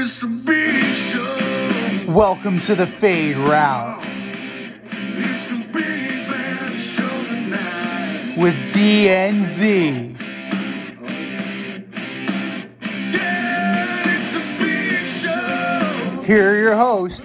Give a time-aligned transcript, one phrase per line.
[0.00, 2.12] it's a big show.
[2.12, 5.72] Welcome to the Fade Route It's a big
[6.28, 8.36] bad show tonight.
[8.38, 10.16] with DNZ.
[13.12, 16.22] Yeah, it's a big show.
[16.22, 17.22] Here are your hosts,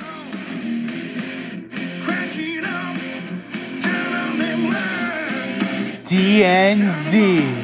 [2.04, 2.98] Cracking up,
[3.82, 6.10] telling them lies.
[6.10, 7.63] DNZ.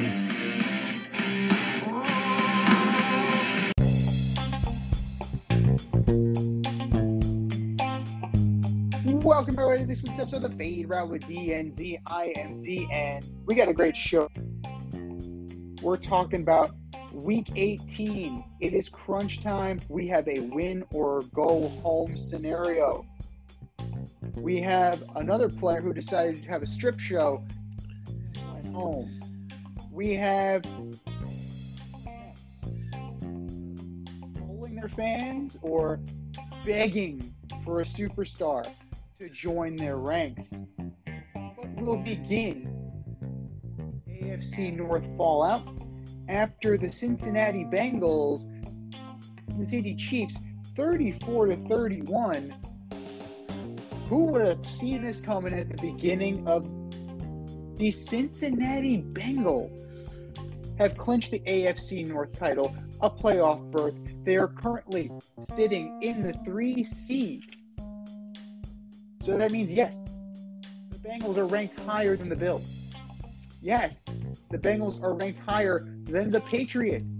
[9.79, 12.01] To this week's episode of the Fade Route with DNZ.
[12.05, 14.29] I and we got a great show.
[15.81, 16.75] We're talking about
[17.13, 18.43] week 18.
[18.59, 19.79] It is crunch time.
[19.87, 23.05] We have a win or go home scenario.
[24.35, 27.41] We have another player who decided to have a strip show
[28.35, 29.21] at home.
[29.93, 30.63] We have
[34.35, 36.01] trolling their fans or
[36.65, 37.33] begging
[37.63, 38.69] for a superstar
[39.19, 40.47] to join their ranks.
[41.35, 42.73] But we'll begin
[44.07, 45.67] AFC North fallout
[46.29, 48.43] after the Cincinnati Bengals,
[49.57, 50.37] the City Chiefs,
[50.77, 52.55] 34 to 31.
[54.07, 56.63] Who would have seen this coming at the beginning of
[57.77, 60.07] the Cincinnati Bengals
[60.77, 63.95] have clinched the AFC North title, a playoff berth.
[64.23, 67.58] They are currently sitting in the three seed.
[69.29, 70.09] So that means yes,
[70.89, 72.65] the Bengals are ranked higher than the Bills.
[73.61, 74.03] Yes,
[74.49, 77.19] the Bengals are ranked higher than the Patriots.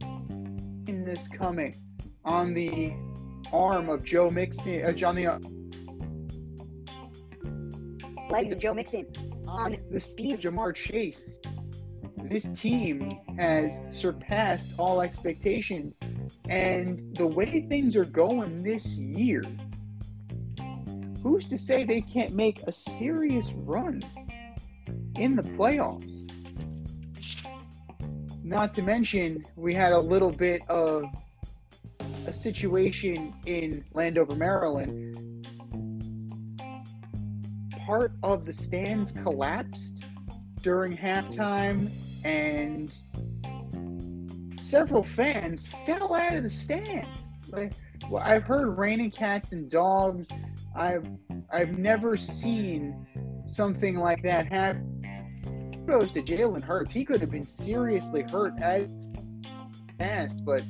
[0.00, 1.76] In this coming
[2.24, 2.94] on the
[3.52, 5.38] arm of Joe Mixon, uh, John the
[8.28, 9.06] legs of Joe Mixon.
[9.46, 11.38] on the speed of Ja'Marr Chase.
[12.24, 15.96] This team has surpassed all expectations,
[16.48, 19.44] and the way things are going this year,
[21.26, 24.00] who's to say they can't make a serious run
[25.16, 26.30] in the playoffs?
[28.44, 31.04] Not to mention, we had a little bit of
[32.28, 35.48] a situation in Landover, Maryland.
[37.84, 40.04] Part of the stands collapsed
[40.62, 41.90] during halftime,
[42.22, 42.92] and
[44.60, 47.08] several fans fell out of the stands.
[47.48, 47.72] Like,
[48.08, 50.28] well, I've heard raining cats and dogs.
[50.76, 51.06] I've
[51.50, 53.06] I've never seen
[53.44, 54.92] something like that happen.
[55.86, 56.92] Kudos to Jalen Hurts.
[56.92, 58.92] He could have been seriously hurt as
[59.98, 60.62] fast, but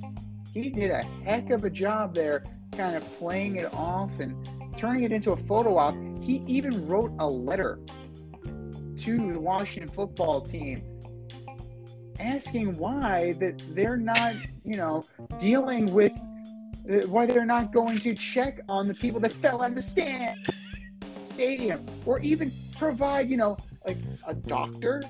[0.53, 5.05] he did a heck of a job there, kind of playing it off and turning
[5.05, 5.95] it into a photo op.
[6.21, 7.79] He even wrote a letter
[8.99, 10.83] to the Washington football team
[12.21, 14.35] asking why that they're not,
[14.65, 15.05] you know,
[15.39, 16.13] dealing with
[17.07, 20.39] why they're not going to check on the people that fell of the stand
[21.35, 25.03] stadium or even provide, you know, like a doctor.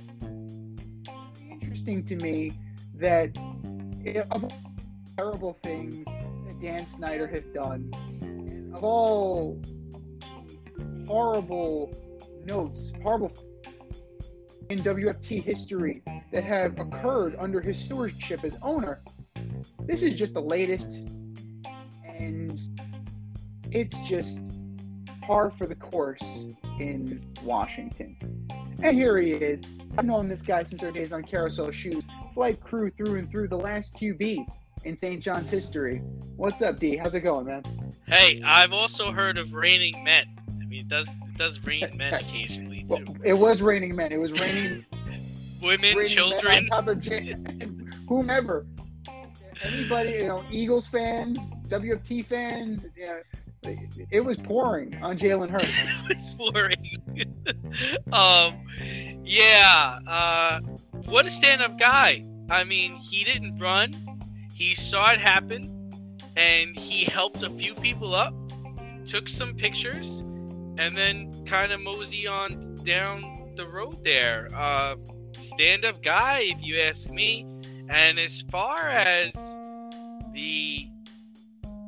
[1.50, 2.52] Interesting to me
[2.94, 3.36] that
[4.04, 4.50] eh, of
[5.16, 6.04] terrible things
[6.46, 7.90] that Dan Snyder has done,
[8.74, 9.60] of all
[11.06, 11.94] horrible
[12.44, 13.32] notes, horrible
[14.70, 19.00] in WFT history that have occurred under his stewardship as owner,
[19.80, 21.04] this is just the latest,
[22.18, 22.58] and
[23.70, 24.40] it's just
[25.22, 26.46] par for the course
[26.78, 28.16] in Washington.
[28.82, 29.62] And here he is.
[29.98, 32.04] I've known this guy since our days on Carousel Shoes,
[32.34, 34.46] flight crew through and through, the last QB
[34.84, 35.22] in St.
[35.22, 35.98] John's history.
[36.36, 36.96] What's up, D?
[36.96, 37.62] How's it going, man?
[38.06, 40.26] Hey, I've also heard of raining men.
[40.48, 44.12] I mean, it does it does rain men occasionally Well, it was raining men.
[44.12, 44.84] It was raining,
[45.62, 46.56] Women, raining men children.
[46.56, 47.34] on top of J-
[48.08, 48.66] whomever.
[49.62, 53.20] Anybody, you know, Eagles fans, WFT fans, yeah,
[53.62, 55.66] it, it was pouring on Jalen Hurts.
[56.10, 57.02] it's boring.
[58.12, 58.66] um,
[59.24, 59.98] yeah.
[60.06, 60.60] Uh,
[61.06, 62.24] what a stand-up guy.
[62.50, 63.94] I mean, he didn't run.
[64.54, 65.90] He saw it happen,
[66.36, 68.34] and he helped a few people up,
[69.08, 70.20] took some pictures,
[70.78, 74.48] and then kind of mosey on down the road there.
[74.54, 74.96] Uh,
[75.38, 77.46] stand-up guy, if you ask me.
[77.88, 79.32] And as far as
[80.32, 80.88] the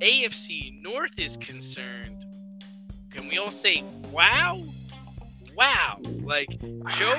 [0.01, 2.25] AFC North is concerned,
[3.11, 4.63] can we all say wow?
[5.57, 5.99] Wow.
[6.23, 6.49] Like
[6.97, 7.17] Joe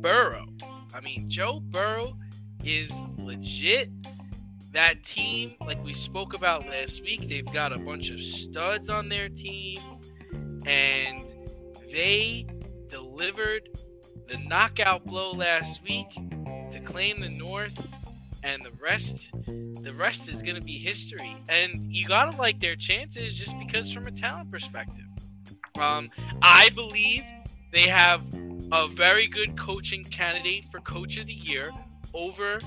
[0.00, 0.46] Burrow.
[0.94, 2.16] I mean, Joe Burrow
[2.64, 3.90] is legit.
[4.72, 9.08] That team, like we spoke about last week, they've got a bunch of studs on
[9.08, 9.80] their team,
[10.66, 11.24] and
[11.92, 12.46] they
[12.88, 13.70] delivered
[14.28, 16.10] the knockout blow last week
[16.72, 17.78] to claim the North
[18.46, 19.30] and the rest,
[19.82, 21.36] the rest is gonna be history.
[21.48, 25.04] And you gotta like their chances just because from a talent perspective.
[25.76, 26.08] Um,
[26.40, 27.24] I believe
[27.72, 28.22] they have
[28.70, 31.72] a very good coaching candidate for coach of the year
[32.14, 32.60] over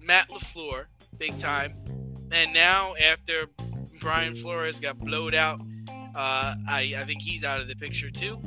[0.00, 0.84] Matt LaFleur,
[1.18, 1.74] big time.
[2.30, 3.46] And now after
[4.00, 5.60] Brian Flores got blowed out,
[6.14, 8.38] uh, I, I think he's out of the picture too.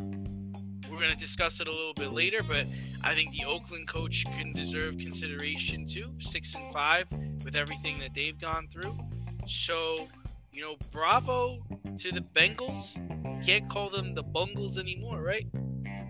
[0.89, 2.65] We're going to discuss it a little bit later, but
[3.04, 6.13] I think the Oakland coach can deserve consideration too.
[6.19, 7.07] Six and five
[7.44, 8.98] with everything that they've gone through.
[9.48, 10.07] So,
[10.51, 11.60] you know, bravo
[11.98, 12.96] to the Bengals.
[13.46, 15.48] Can't call them the Bungles anymore, right?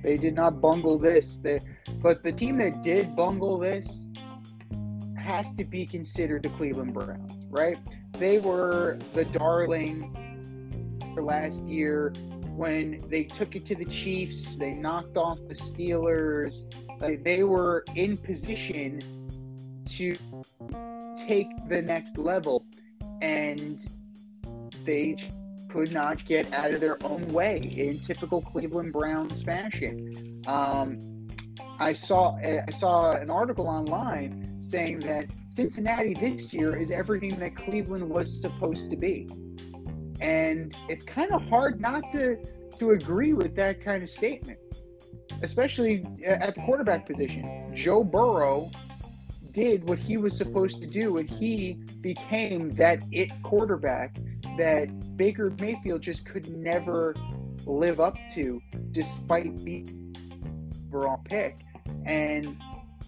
[0.03, 1.39] They did not bungle this.
[1.39, 1.59] They,
[2.01, 4.07] but the team that did bungle this
[5.17, 7.77] has to be considered the Cleveland Browns, right?
[8.13, 10.15] They were the darling
[11.13, 12.13] for last year
[12.55, 14.55] when they took it to the Chiefs.
[14.55, 16.65] They knocked off the Steelers.
[17.23, 19.01] They were in position
[19.87, 20.15] to
[21.17, 22.65] take the next level,
[23.21, 23.85] and
[24.85, 25.15] they
[25.69, 30.41] could not get out of their own way in typical Cleveland Browns fashion.
[30.47, 31.27] Um,
[31.79, 37.55] I saw I saw an article online saying that Cincinnati this year is everything that
[37.55, 39.27] Cleveland was supposed to be,
[40.21, 41.49] and it's kind of mm.
[41.49, 42.37] hard not to
[42.79, 44.57] to agree with that kind of statement,
[45.41, 47.71] especially uh, at the quarterback position.
[47.75, 48.71] Joe Burrow
[49.51, 54.17] did what he was supposed to do, and he became that it quarterback
[54.57, 57.15] that Baker Mayfield just could never
[57.65, 58.61] live up to,
[58.91, 60.15] despite being
[60.87, 61.57] overall pick.
[62.05, 62.57] And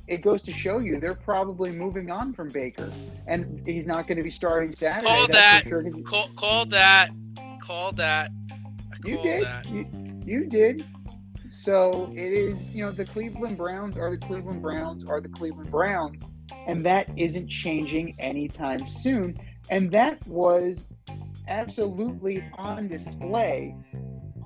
[0.07, 2.91] it goes to show you they're probably moving on from Baker,
[3.27, 5.07] and he's not going to be starting Saturday.
[5.07, 5.63] Call that.
[5.65, 7.11] sure, Call, call that.
[7.61, 8.31] Call that.
[8.51, 9.43] I You did.
[9.43, 9.69] that.
[9.69, 9.85] You,
[10.25, 10.85] you did.
[11.49, 15.69] So it is, you know, the Cleveland Browns are the Cleveland Browns are the Cleveland
[15.69, 16.23] Browns,
[16.67, 19.37] and that isn't changing anytime soon.
[19.69, 20.87] And that was
[21.47, 23.75] absolutely on display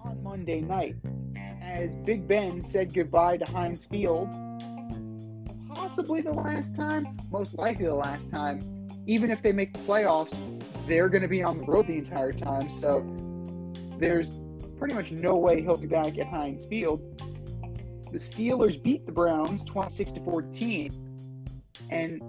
[0.03, 0.95] on Monday night
[1.65, 4.29] as Big Ben said goodbye to Heinz Field.
[5.75, 8.59] Possibly the last time, most likely the last time.
[9.05, 10.35] Even if they make the playoffs,
[10.87, 12.69] they're going to be on the road the entire time.
[12.69, 13.05] So
[13.99, 14.31] there's
[14.79, 17.01] pretty much no way he'll be back at Heinz Field.
[18.11, 21.01] The Steelers beat the Browns 26 to 14.
[21.91, 22.21] And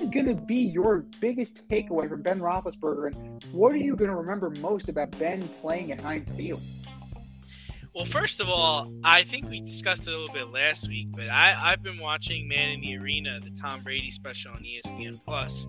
[0.00, 3.16] is going to be your biggest takeaway from Ben Roethlisberger.
[3.16, 6.60] And what are you going to remember most about Ben playing at Heinz Field?
[7.94, 11.28] Well, first of all, I think we discussed it a little bit last week, but
[11.28, 15.68] I, I've been watching Man in the Arena, the Tom Brady special on ESPN Plus,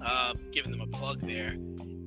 [0.00, 1.56] uh, giving them a plug there,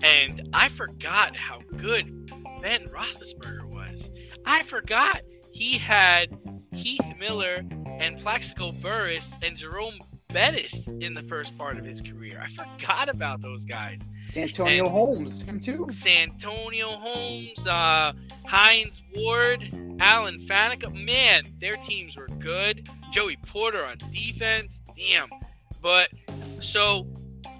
[0.03, 2.31] and I forgot how good
[2.61, 4.09] Ben Roethlisberger was.
[4.45, 6.29] I forgot he had
[6.71, 7.61] Heath Miller
[7.99, 9.99] and Plaxico Burress and Jerome
[10.37, 12.43] Bettis in the first part of his career.
[12.43, 13.99] I forgot about those guys.
[14.25, 15.87] Santonio And- Holmes, him too.
[15.89, 18.11] Santonio Holmes, uh,
[18.45, 20.93] Hines Ward, Alan Faneca.
[20.93, 22.89] Man, their teams were good.
[23.11, 24.81] Joey Porter on defense.
[24.97, 25.29] Damn.
[25.81, 26.09] But
[26.59, 27.03] so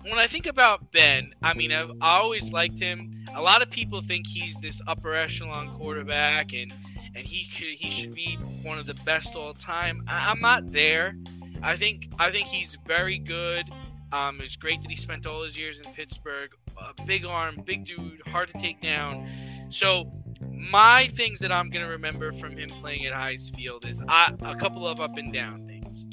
[0.04, 3.24] when I think about Ben, I mean, I've I always liked him.
[3.34, 6.74] A lot of people think he's this upper echelon quarterback, and
[7.16, 10.04] and he could he should be one of the best all time.
[10.08, 11.16] I, I'm not there.
[11.62, 13.66] I think I think he's very good.
[14.12, 16.52] Um, it's great that he spent all his years in Pittsburgh.
[16.78, 19.28] Uh, big arm, big dude, hard to take down.
[19.70, 20.12] So
[20.52, 24.56] my things that I'm gonna remember from him playing at Heinz Field is I, a
[24.56, 26.06] couple of up and down things.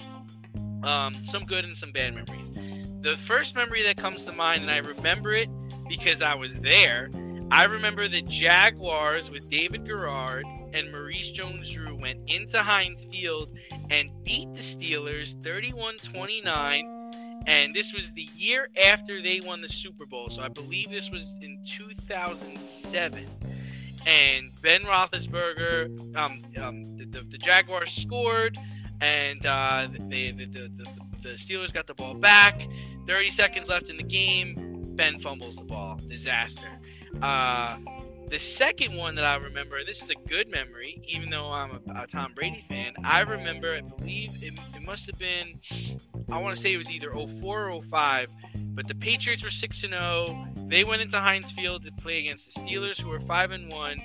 [0.85, 2.51] Um, some good and some bad memories.
[3.03, 5.49] The first memory that comes to mind, and I remember it
[5.89, 7.11] because I was there.
[7.55, 13.49] I remember the Jaguars with David Garrard and Maurice Jones-Drew went into Heinz Field
[13.91, 17.05] and beat the Steelers 31-29
[17.47, 20.31] and this was the year after they won the Super Bowl.
[20.31, 23.25] So I believe this was in 2007.
[24.05, 28.59] And Ben Roethlisberger, um, um, the, the, the Jaguars scored,
[29.01, 30.87] and uh, the, the, the, the,
[31.23, 32.67] the Steelers got the ball back.
[33.07, 34.91] 30 seconds left in the game.
[34.97, 36.01] Ben fumbles the ball.
[36.09, 36.69] Disaster.
[37.25, 37.79] Uh,
[38.29, 41.81] the second one that I remember, and this is a good memory, even though I'm
[41.89, 45.59] a, a Tom Brady fan, I remember, I believe it, it must have been,
[46.31, 48.31] I want to say it was either 04 or 05,
[48.75, 50.49] but the Patriots were 6 and 0.
[50.69, 54.03] They went into Heinz Field to play against the Steelers, who were 5 and 1.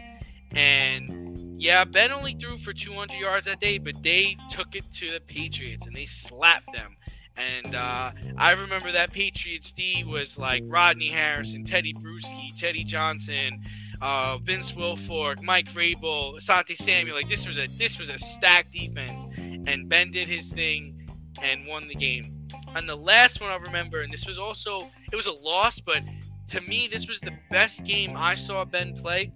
[0.52, 5.12] And yeah, Ben only threw for 200 yards that day, but they took it to
[5.12, 6.96] the Patriots and they slapped them.
[7.38, 13.62] And uh, I remember that Patriots D was like Rodney Harrison, Teddy Bruschi, Teddy Johnson,
[14.02, 17.16] uh, Vince Wilfork, Mike Vrabel, Asante Samuel.
[17.16, 21.08] Like this was a this was a stacked defense, and Ben did his thing
[21.42, 22.48] and won the game.
[22.76, 26.02] and the last one I remember, and this was also it was a loss, but
[26.50, 29.32] to me this was the best game I saw Ben play.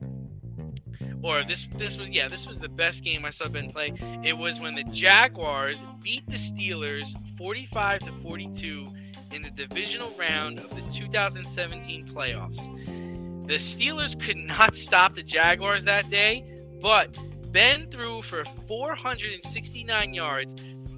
[1.23, 3.93] Or this this was yeah this was the best game I saw Ben play.
[4.23, 8.85] It was when the Jaguars beat the Steelers 45 to 42
[9.31, 13.47] in the divisional round of the 2017 playoffs.
[13.47, 16.45] The Steelers could not stop the Jaguars that day,
[16.81, 17.17] but
[17.51, 20.55] Ben threw for 469 yards,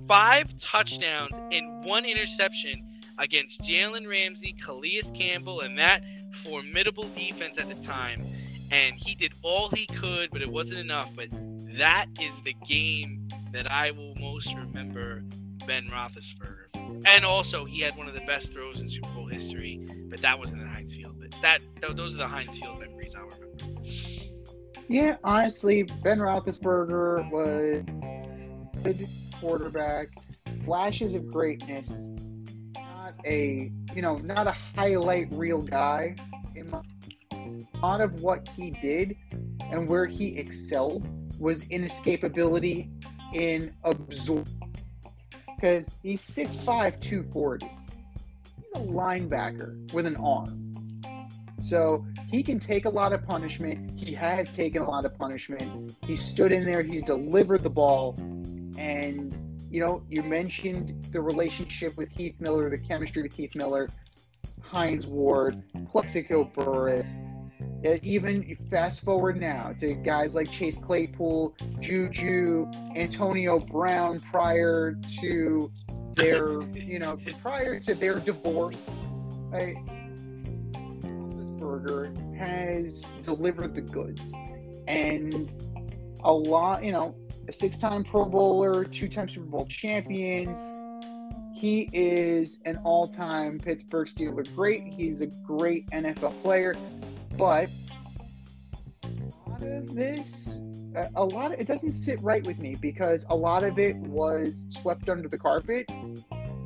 [0.08, 2.82] five touchdowns, and one interception
[3.18, 6.04] against Jalen Ramsey, Calais Campbell, and that
[6.44, 8.26] formidable defense at the time.
[8.72, 11.10] And he did all he could, but it wasn't enough.
[11.16, 11.30] But
[11.78, 15.24] that is the game that I will most remember
[15.66, 16.66] Ben Roethlisberger.
[17.06, 20.38] And also, he had one of the best throws in Super Bowl history, but that
[20.38, 21.16] wasn't at Heinz Field.
[21.20, 21.60] But that
[21.96, 23.46] those are the Heinz Field memories I remember.
[24.88, 27.84] Yeah, honestly, Ben Roethlisberger was
[28.74, 29.08] a good
[29.40, 30.10] quarterback,
[30.64, 31.90] flashes of greatness,
[32.76, 36.16] not a you know not a highlight reel guy.
[37.82, 39.16] Lot of what he did
[39.72, 41.08] and where he excelled
[41.40, 42.90] was in escapability,
[43.34, 44.48] in absorb.
[45.56, 47.66] Because he's 6'5", 240.
[47.66, 50.62] He's a linebacker with an arm.
[51.62, 53.98] So he can take a lot of punishment.
[53.98, 55.96] He has taken a lot of punishment.
[56.04, 56.82] He stood in there.
[56.82, 58.16] He's delivered the ball.
[58.78, 59.34] And,
[59.70, 63.90] you know, you mentioned the relationship with Heath Miller, the chemistry with Heath Miller,
[64.62, 67.14] Hines Ward, Plaxico Burress.
[67.86, 75.72] Uh, Even fast forward now to guys like Chase Claypool, Juju, Antonio Brown prior to
[76.16, 78.90] their, you know, prior to their divorce.
[79.50, 79.76] Right?
[81.66, 84.34] Roethlisberger has delivered the goods,
[84.88, 85.54] and
[86.24, 87.16] a lot, you know,
[87.48, 90.56] a six-time Pro Bowler, two-time Super Bowl champion.
[91.54, 94.84] He is an all-time Pittsburgh Steeler great.
[94.84, 96.76] He's a great NFL player,
[97.38, 97.70] but
[99.04, 100.60] a lot of this,
[100.96, 103.96] a- a lot of it doesn't sit right with me because a lot of it
[103.98, 105.90] was swept under the carpet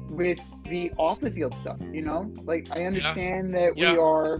[0.09, 1.77] with the off the field stuff.
[1.91, 3.93] You know, like I understand that Yeah.
[3.93, 4.39] we are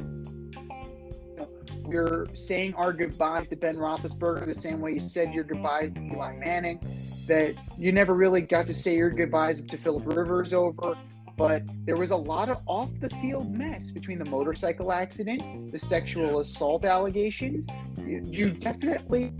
[1.84, 6.00] we're saying our goodbyes to Ben Roethlisberger the same way you said your goodbyes to
[6.00, 6.80] Eli Manning.
[7.28, 10.96] That you never really got to say your goodbyes to Philip Rivers over,
[11.40, 15.80] but there was a lot of off the field mess between the motorcycle accident, the
[15.80, 17.66] sexual assault allegations.
[17.98, 19.32] You, you definitely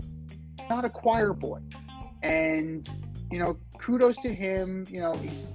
[0.70, 1.60] not a choir boy,
[2.22, 2.88] and
[3.30, 4.86] you know kudos to him.
[4.88, 5.52] You know he's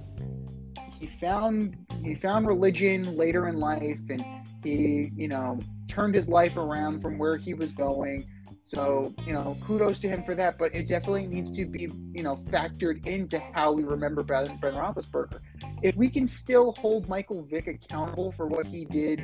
[1.00, 4.24] he found he found religion later in life, and
[4.62, 8.24] he you know turned his life around from where he was going.
[8.66, 12.24] So, you know, kudos to him for that, but it definitely needs to be, you
[12.24, 15.38] know, factored into how we remember Ben, ben Roethlisberger.
[15.84, 19.22] If we can still hold Michael Vick accountable for what he did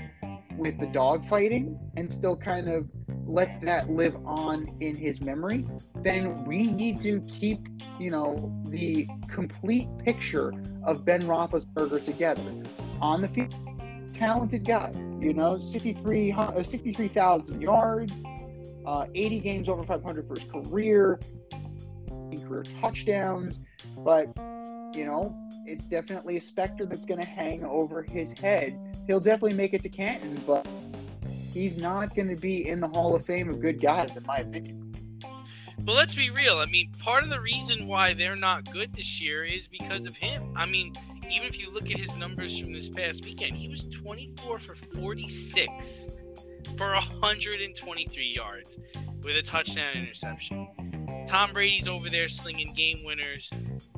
[0.57, 2.89] with the dog fighting and still kind of
[3.27, 5.67] let that live on in his memory,
[6.05, 7.67] then we need to keep,
[7.99, 10.53] you know, the complete picture
[10.85, 12.63] of Ben Roethlisberger together
[13.01, 13.57] on the field.
[14.13, 18.23] Talented guy, you know, 63 uh, 63,000 yards,
[18.87, 21.21] uh, 80 games over 500 for his career,
[22.47, 23.61] career touchdowns.
[23.99, 24.27] But,
[24.95, 25.37] you know,
[25.67, 28.79] it's definitely a specter that's going to hang over his head.
[29.07, 30.67] He'll definitely make it to Canton, but
[31.53, 34.39] he's not going to be in the Hall of Fame of good guys, in my
[34.39, 34.93] opinion.
[35.79, 36.59] But let's be real.
[36.59, 40.15] I mean, part of the reason why they're not good this year is because of
[40.17, 40.55] him.
[40.57, 40.93] I mean,
[41.31, 44.77] even if you look at his numbers from this past weekend, he was 24 for
[44.95, 46.11] 46
[46.77, 48.79] for 123 yards
[49.23, 50.69] with a touchdown interception.
[51.29, 53.51] Tom Brady's over there slinging game winners,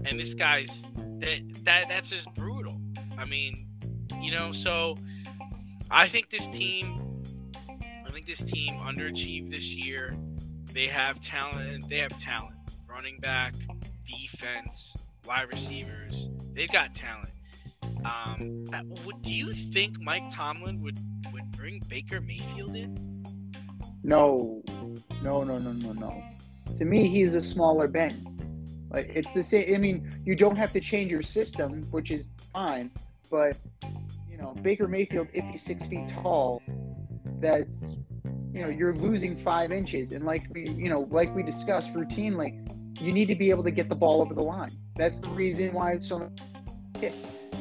[0.05, 0.85] and this guy's
[1.19, 2.81] that that that's just brutal.
[3.19, 3.67] I mean,
[4.21, 4.97] you know, so
[5.91, 7.23] I think this team,
[8.07, 10.17] I think this team underachieved this year.
[10.73, 11.89] They have talent.
[11.89, 12.57] They have talent.
[12.89, 13.55] Running back,
[14.07, 14.95] defense,
[15.27, 16.29] wide receivers.
[16.53, 17.31] They've got talent.
[18.05, 20.99] Um, uh, would do you think Mike Tomlin would
[21.33, 23.25] would bring Baker Mayfield in?
[24.03, 24.63] No,
[25.23, 26.23] no, no, no, no, no.
[26.77, 28.35] To me, he's a smaller Ben.
[28.91, 29.75] Like it's the same.
[29.75, 32.91] I mean, you don't have to change your system, which is fine.
[33.31, 33.57] But
[34.31, 36.63] you know, Baker Mayfield, if he's six feet tall,
[37.41, 37.97] that's
[38.53, 40.13] you know you're losing five inches.
[40.13, 42.69] And like we, you know, like we discussed routinely,
[43.01, 44.71] you need to be able to get the ball over the line.
[44.97, 46.31] That's the reason why it's so.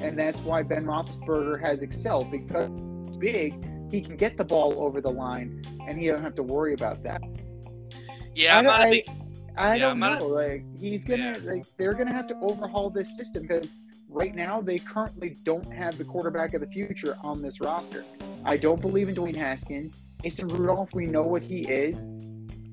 [0.04, 2.70] And that's why Ben Roethlisberger has excelled because
[3.08, 3.92] he's big.
[3.92, 7.04] He can get the ball over the line, and he doesn't have to worry about
[7.04, 7.22] that.
[8.36, 9.06] Yeah, I'm not a I- big.
[9.56, 10.28] I Yeah, don't know.
[10.28, 11.52] Like he's gonna Yeah.
[11.52, 13.72] like they're gonna have to overhaul this system because
[14.10, 18.04] right now they currently don't have the quarterback of the future on this roster.
[18.44, 20.02] I don't believe in Dwayne Haskins.
[20.24, 22.08] Mason Rudolph, we know what he is.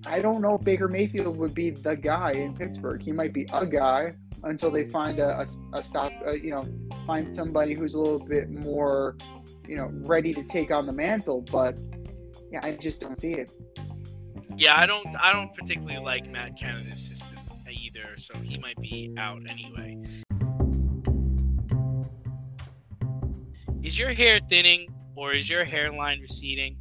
[0.06, 3.02] I don't know if Baker Mayfield would be the guy in Pittsburgh.
[3.02, 6.66] He might be a guy until they find a, a, a stop, uh, you know,
[7.06, 9.16] find somebody who's a little bit more,
[9.66, 11.42] you know, ready to take on the mantle.
[11.42, 11.78] But
[12.50, 13.52] yeah, I just don't see it.
[14.56, 15.06] Yeah, I don't.
[15.16, 17.38] I don't particularly like Matt Canada's system
[17.70, 19.99] either, so he might be out anyway.
[23.82, 26.76] Is your hair thinning or is your hairline receding?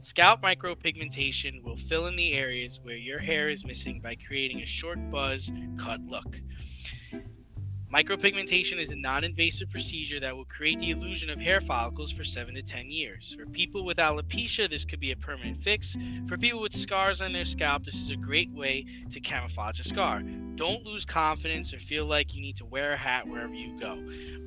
[0.00, 4.66] Scalp micropigmentation will fill in the areas where your hair is missing by creating a
[4.66, 5.50] short buzz
[5.80, 6.36] cut look.
[7.92, 12.24] Micropigmentation is a non invasive procedure that will create the illusion of hair follicles for
[12.24, 13.36] 7 to 10 years.
[13.38, 15.94] For people with alopecia, this could be a permanent fix.
[16.26, 19.84] For people with scars on their scalp, this is a great way to camouflage a
[19.84, 20.22] scar.
[20.54, 23.96] Don't lose confidence or feel like you need to wear a hat wherever you go.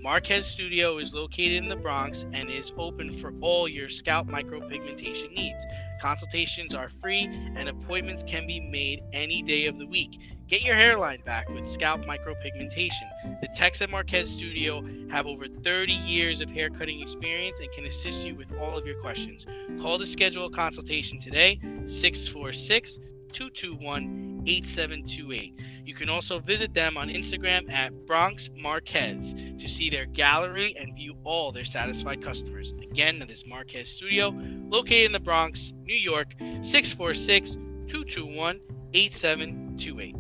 [0.02, 5.32] Marquez Studio is located in the Bronx and is open for all your scalp micropigmentation
[5.36, 5.64] needs.
[6.02, 7.26] Consultations are free
[7.56, 10.20] and appointments can be made any day of the week.
[10.48, 13.42] Get your hairline back with scalp micropigmentation.
[13.42, 17.86] The techs at Marquez Studio have over 30 years of hair cutting experience and can
[17.86, 19.48] assist you with all of your questions.
[19.82, 23.00] Call to schedule a consultation today, 646
[23.34, 25.60] 221 8728.
[25.86, 30.96] You can also visit them on Instagram at Bronx Marquez to see their gallery and
[30.96, 32.74] view all their satisfied customers.
[32.82, 34.34] Again, that is Marquez Studio,
[34.70, 37.54] located in the Bronx, New York, 646
[37.88, 38.60] 221
[38.94, 40.16] 8728.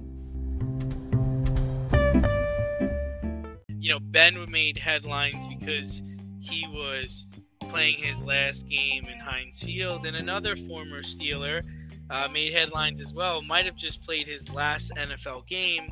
[3.80, 6.02] You know, Ben made headlines because
[6.40, 7.28] he was
[7.70, 11.62] playing his last game in Heinz Field, and another former Steeler
[12.10, 13.42] uh, made headlines as well.
[13.42, 15.90] Might have just played his last NFL game.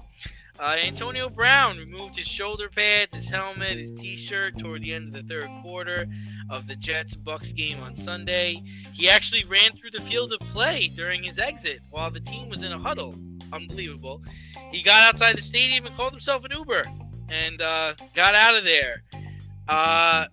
[0.60, 5.14] Uh, Antonio Brown removed his shoulder pads, his helmet, his T-shirt toward the end of
[5.14, 6.06] the third quarter
[6.52, 8.62] of the Jets Bucks game on Sunday.
[8.94, 12.62] He actually ran through the field of play during his exit while the team was
[12.62, 13.16] in a huddle.
[13.52, 14.22] Unbelievable.
[14.72, 16.84] He got outside the stadium and called himself an Uber
[17.30, 19.02] and uh, got out of there.
[19.68, 20.28] Uh,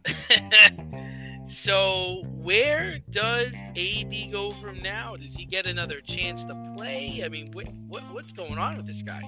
[1.46, 5.14] so where does AB go from now?
[5.16, 7.22] Does he get another chance to play?
[7.24, 9.22] I mean, what, what what's going on with this guy?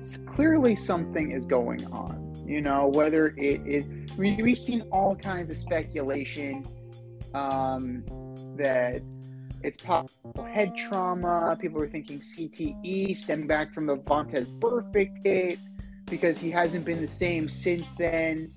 [0.00, 2.44] It's clearly something is going on.
[2.46, 3.84] You know, whether it is,
[4.16, 6.64] we, we've seen all kinds of speculation
[7.34, 8.04] um,
[8.56, 9.02] that
[9.62, 11.56] it's possible head trauma.
[11.60, 15.58] People are thinking CTE stemming back from the Vontaze Burfict hit
[16.06, 18.52] because he hasn't been the same since then.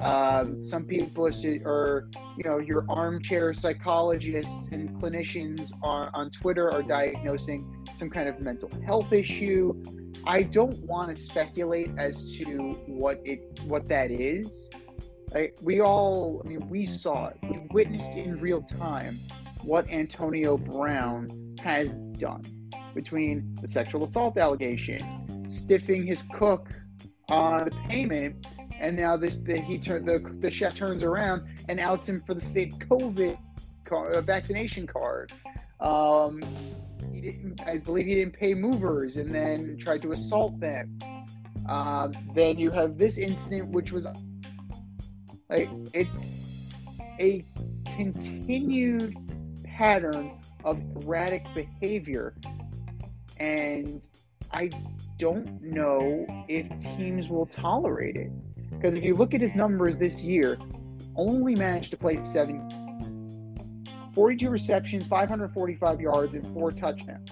[0.00, 6.82] Um, some people are, you know, your armchair psychologists and clinicians on, on Twitter are
[6.82, 9.82] diagnosing some kind of mental health issue.
[10.24, 14.68] I don't want to speculate as to what it what that is.
[15.34, 17.38] I, we all, I mean, we saw it.
[17.42, 19.20] We witnessed in real time
[19.62, 22.42] what Antonio Brown has done
[22.94, 26.68] between the sexual assault allegation, stiffing his cook
[27.30, 28.46] on the payment,
[28.80, 32.34] and now this the, he turn the the chef turns around and outs him for
[32.34, 33.38] the fake COVID
[33.90, 35.32] uh, vaccination card.
[35.80, 36.42] Um,
[37.12, 40.98] he didn't, I believe he didn't pay movers, and then tried to assault them.
[41.68, 44.06] Um, then you have this incident, which was
[45.50, 46.36] like it's
[47.20, 47.44] a
[47.96, 49.16] continued
[49.64, 52.34] pattern of erratic behavior,
[53.38, 54.06] and
[54.52, 54.70] I
[55.18, 58.30] don't know if teams will tolerate it.
[58.70, 60.58] Because if you look at his numbers this year,
[61.16, 62.62] only managed to play seven,
[64.14, 67.28] 42 receptions, 545 yards, and four touchdowns.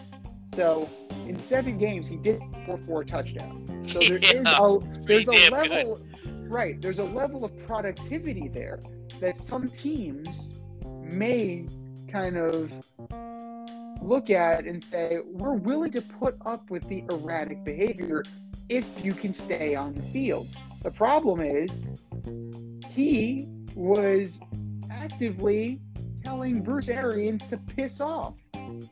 [0.54, 0.88] So
[1.26, 3.92] in seven games, he did score four touchdowns.
[3.92, 6.00] So there is Yeah, a there's a level,
[6.48, 6.80] right?
[6.80, 8.80] There's a level of productivity there
[9.20, 10.48] that some teams
[10.84, 11.66] may
[12.10, 12.72] kind of
[14.06, 18.22] look at and say, we're willing to put up with the erratic behavior
[18.68, 20.48] if you can stay on the field.
[20.82, 21.70] The problem is,
[22.90, 24.38] he was
[24.90, 25.80] actively
[26.22, 28.34] telling Bruce Arians to piss off.
[28.54, 28.90] Uh,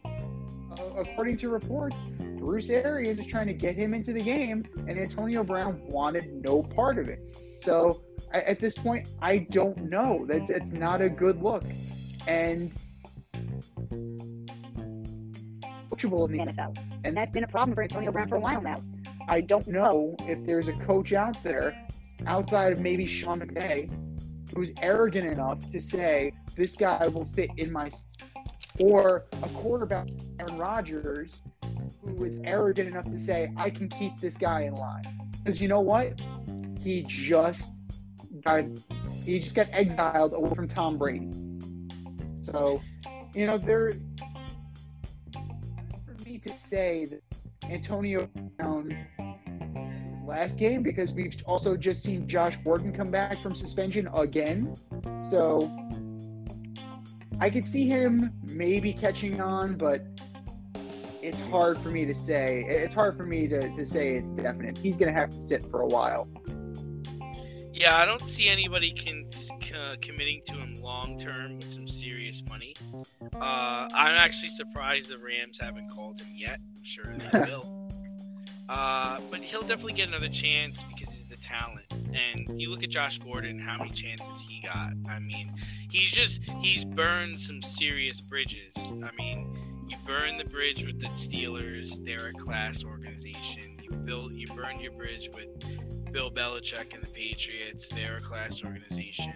[0.98, 1.96] according to reports,
[2.36, 6.62] Bruce Arians was trying to get him into the game, and Antonio Brown wanted no
[6.62, 7.36] part of it.
[7.60, 10.26] So at this point, I don't know.
[10.26, 11.64] That that's not a good look,
[12.26, 12.72] and
[16.04, 16.76] coachable in the NFL.
[17.04, 18.82] And that's been a problem for Antonio Brown for a while now.
[19.28, 21.76] I don't know if there's a coach out there
[22.26, 23.90] outside of maybe Sean McVay
[24.54, 27.90] who's arrogant enough to say this guy will fit in my
[28.80, 30.08] or a quarterback
[30.40, 31.42] Aaron Rodgers
[32.02, 35.04] who was arrogant enough to say, I can keep this guy in line.
[35.42, 36.20] Because you know what?
[36.80, 37.70] He just
[38.42, 38.64] got
[39.24, 41.30] he just got exiled away from Tom Brady.
[42.36, 42.82] So,
[43.32, 43.94] you know, there
[46.44, 47.22] to say that
[47.70, 48.96] Antonio Brown
[50.26, 54.76] last game because we've also just seen Josh Gordon come back from suspension again.
[55.18, 55.70] So
[57.40, 60.02] I could see him maybe catching on, but
[61.22, 62.64] it's hard for me to say.
[62.68, 64.76] It's hard for me to, to say it's definite.
[64.76, 66.28] He's going to have to sit for a while.
[67.74, 69.28] Yeah, I don't see anybody can,
[69.76, 72.76] uh, committing to him long term with some serious money.
[73.34, 76.60] Uh, I'm actually surprised the Rams haven't called him yet.
[76.76, 77.90] I'm sure they will.
[78.68, 81.92] Uh, but he'll definitely get another chance because he's the talent.
[81.92, 84.92] And you look at Josh Gordon, how many chances he got.
[85.08, 85.52] I mean,
[85.90, 88.72] he's just he's burned some serious bridges.
[88.76, 89.58] I mean,
[89.88, 93.80] you burn the bridge with the Steelers; they're a class organization.
[93.82, 95.48] You build, you burn your bridge with
[96.14, 99.34] Bill Belichick and the Patriots; they're a class organization.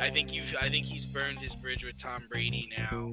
[0.00, 3.12] I think you, I think he's burned his bridge with Tom Brady now,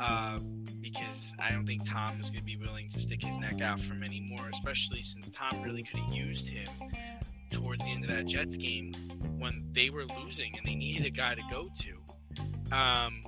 [0.00, 0.38] uh,
[0.80, 3.82] because I don't think Tom is going to be willing to stick his neck out
[3.82, 6.66] for him anymore, especially since Tom really could have used him
[7.50, 8.94] towards the end of that Jets game
[9.38, 12.74] when they were losing and they needed a guy to go to.
[12.74, 13.24] Um,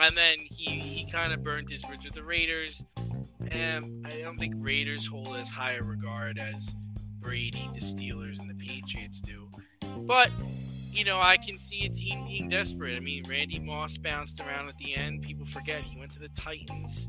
[0.00, 2.82] and then he, he kind of burned his bridge with the Raiders.
[3.52, 6.74] And I don't think Raiders hold as high a regard as
[7.24, 9.48] Brady, the Steelers, and the Patriots do.
[10.00, 10.30] But,
[10.92, 12.96] you know, I can see a team being desperate.
[12.96, 15.22] I mean, Randy Moss bounced around at the end.
[15.22, 17.08] People forget he went to the Titans,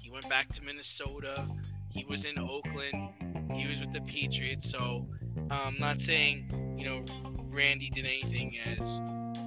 [0.00, 1.48] he went back to Minnesota,
[1.88, 3.10] he was in Oakland,
[3.54, 4.70] he was with the Patriots.
[4.70, 5.06] So,
[5.50, 7.04] I'm not saying, you know,
[7.50, 9.00] Randy did anything as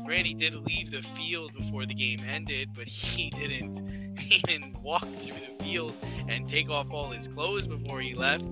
[0.08, 4.41] Randy did leave the field before the game ended, but he didn't he
[4.82, 5.93] walk through the field
[6.27, 8.45] and take off all his clothes before he left.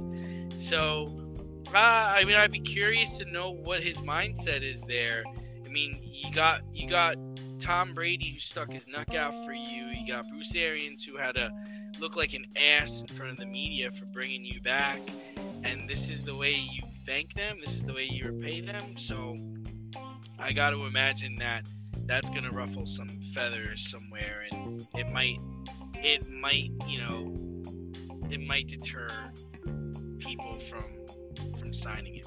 [0.58, 1.25] So,
[1.74, 5.24] uh, I mean, I'd be curious to know what his mindset is there.
[5.66, 7.18] I mean, you got you got
[7.60, 9.86] Tom Brady who stuck his neck out for you.
[9.86, 11.52] You got Bruce Arians who had to
[12.00, 15.00] look like an ass in front of the media for bringing you back,
[15.64, 17.58] and this is the way you thank them.
[17.64, 18.98] This is the way you repay them.
[18.98, 19.36] So,
[20.40, 21.66] I got to imagine that
[22.06, 25.40] that's gonna ruffle some feathers somewhere, and it might
[25.96, 27.34] it might you know
[28.30, 29.08] it might deter
[30.20, 30.95] people from from
[31.82, 32.26] signing him.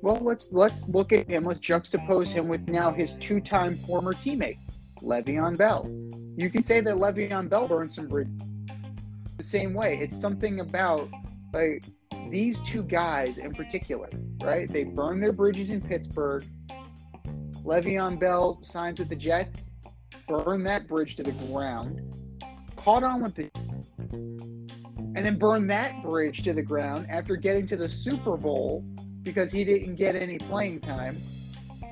[0.00, 1.44] Well, let's let's look at him.
[1.44, 4.58] Let's juxtapose him with now his two-time former teammate,
[5.02, 5.90] Le'Veon Bell.
[6.36, 8.40] You can say that Le'Veon Bell burned some bridges
[9.36, 9.98] the same way.
[10.00, 11.08] It's something about
[11.52, 11.84] like
[12.28, 14.10] these two guys in particular,
[14.42, 14.70] right?
[14.70, 16.44] They burned their bridges in Pittsburgh.
[17.64, 19.70] Le'Veon Bell signs with the Jets,
[20.26, 22.00] burn that bridge to the ground,
[22.76, 23.50] caught on with the
[25.18, 28.84] and then burn that bridge to the ground after getting to the Super Bowl
[29.24, 31.20] because he didn't get any playing time.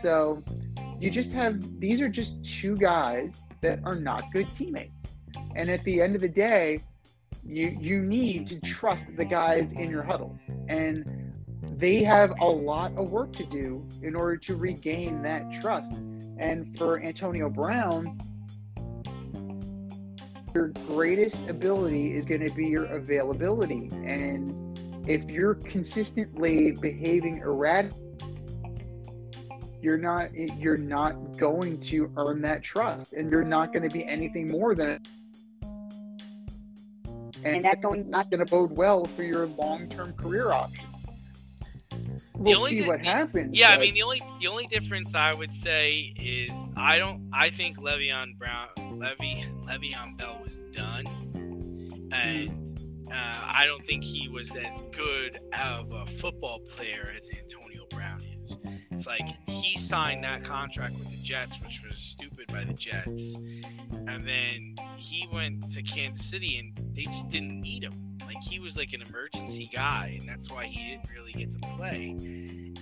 [0.00, 0.44] So
[1.00, 5.02] you just have these are just two guys that are not good teammates.
[5.56, 6.78] And at the end of the day,
[7.44, 10.38] you you need to trust the guys in your huddle.
[10.68, 11.32] And
[11.76, 15.92] they have a lot of work to do in order to regain that trust.
[16.38, 18.20] And for Antonio Brown,
[20.56, 23.90] your greatest ability is going to be your availability.
[23.92, 27.92] And if you're consistently behaving erratic,
[29.82, 34.06] you're not you're not going to earn that trust, and you're not going to be
[34.06, 34.98] anything more than.
[37.44, 40.85] And, And that's going- not going to bode well for your long-term career options.
[42.38, 43.56] We'll see thi- what happens.
[43.56, 47.50] Yeah, I mean the only the only difference I would say is I don't I
[47.50, 48.68] think Le'Veon Brown
[48.98, 51.06] Levy Le'Veon Bell was done,
[52.12, 57.86] and uh, I don't think he was as good of a football player as Antonio
[57.90, 58.20] Brown.
[59.06, 64.26] Like he signed that contract with the Jets, which was stupid by the Jets, and
[64.26, 68.18] then he went to Kansas City and they just didn't need him.
[68.26, 71.68] Like he was like an emergency guy, and that's why he didn't really get to
[71.76, 72.16] play.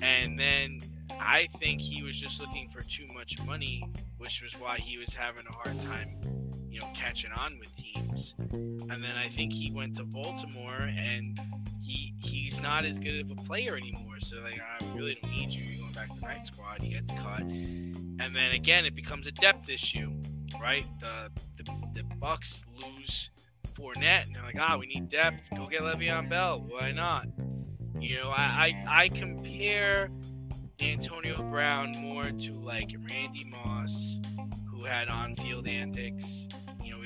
[0.00, 0.80] And then
[1.20, 3.84] I think he was just looking for too much money,
[4.18, 6.18] which was why he was having a hard time,
[6.94, 8.34] catching on with teams.
[8.38, 11.38] And then I think he went to Baltimore and
[11.82, 14.16] he he's not as good of a player anymore.
[14.20, 15.64] So they're like I really don't need you.
[15.64, 16.82] You're going back to the night squad.
[16.82, 17.40] He gets cut.
[17.40, 20.10] And then again it becomes a depth issue,
[20.60, 20.86] right?
[21.00, 23.30] The the, the Bucks lose
[23.74, 25.40] Fournette and they're like, ah, we need depth.
[25.56, 26.64] Go get Le'Veon Bell.
[26.66, 27.26] Why not?
[28.00, 30.10] You know, I, I, I compare
[30.80, 34.18] Antonio Brown more to like Randy Moss,
[34.70, 36.48] who had on-field antics.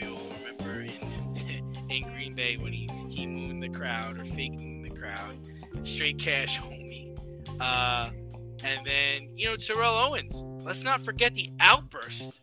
[0.01, 4.85] We all remember in in Green Bay when he he mooned the crowd or mooned
[4.85, 5.37] the crowd.
[5.83, 7.17] Straight cash, homie.
[7.61, 8.11] Uh,
[8.63, 10.45] and then you know Terrell Owens.
[10.65, 12.43] Let's not forget the outbursts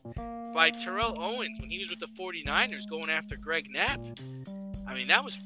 [0.54, 4.00] by Terrell Owens when he was with the 49ers going after Greg Knapp.
[4.88, 5.38] I mean, that was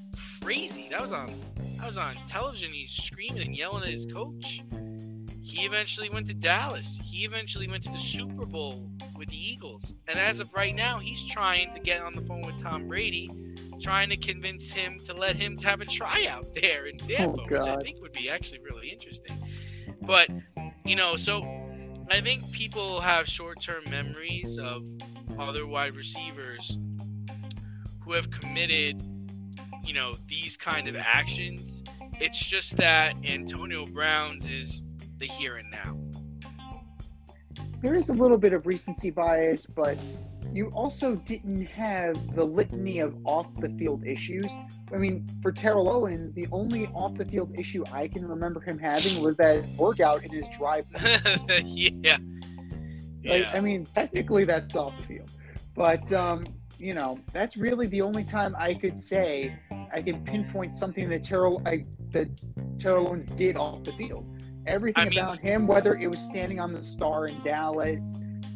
[0.42, 0.88] crazy.
[0.92, 1.34] That was on
[1.78, 2.72] that was on television.
[2.72, 4.62] He's screaming and yelling at his coach.
[5.50, 7.00] He eventually went to Dallas.
[7.04, 9.96] He eventually went to the Super Bowl with the Eagles.
[10.08, 13.32] And as of right now, he's trying to get on the phone with Tom Brady,
[13.82, 17.68] trying to convince him to let him have a tryout there in Tampa, oh, which
[17.68, 19.44] I think would be actually really interesting.
[20.04, 20.30] But,
[20.86, 21.42] you know, so
[22.12, 24.84] I think people have short term memories of
[25.40, 26.78] other wide receivers
[28.04, 29.02] who have committed,
[29.84, 31.84] you know, these kind of actions.
[32.22, 34.84] It's just that Antonio Brown's is
[35.20, 35.98] the here and now.
[37.82, 39.98] there is a little bit of recency bias, but
[40.54, 44.48] you also didn't have the litany of off the field issues.
[44.94, 48.80] I mean, for Terrell Owens, the only off the field issue I can remember him
[48.80, 50.86] having was that workout in his drive.
[51.64, 52.18] yeah.
[53.24, 53.52] Like, Yeah.
[53.54, 55.32] I mean, technically that's off the field,
[55.76, 56.46] but um,
[56.80, 59.54] you know, that's really the only time I could say
[59.94, 62.30] I can pinpoint something that Terrell I, that
[62.80, 64.26] Terrell Owens did off the field.
[64.70, 68.02] Everything I mean- about him, whether it was standing on the star in Dallas,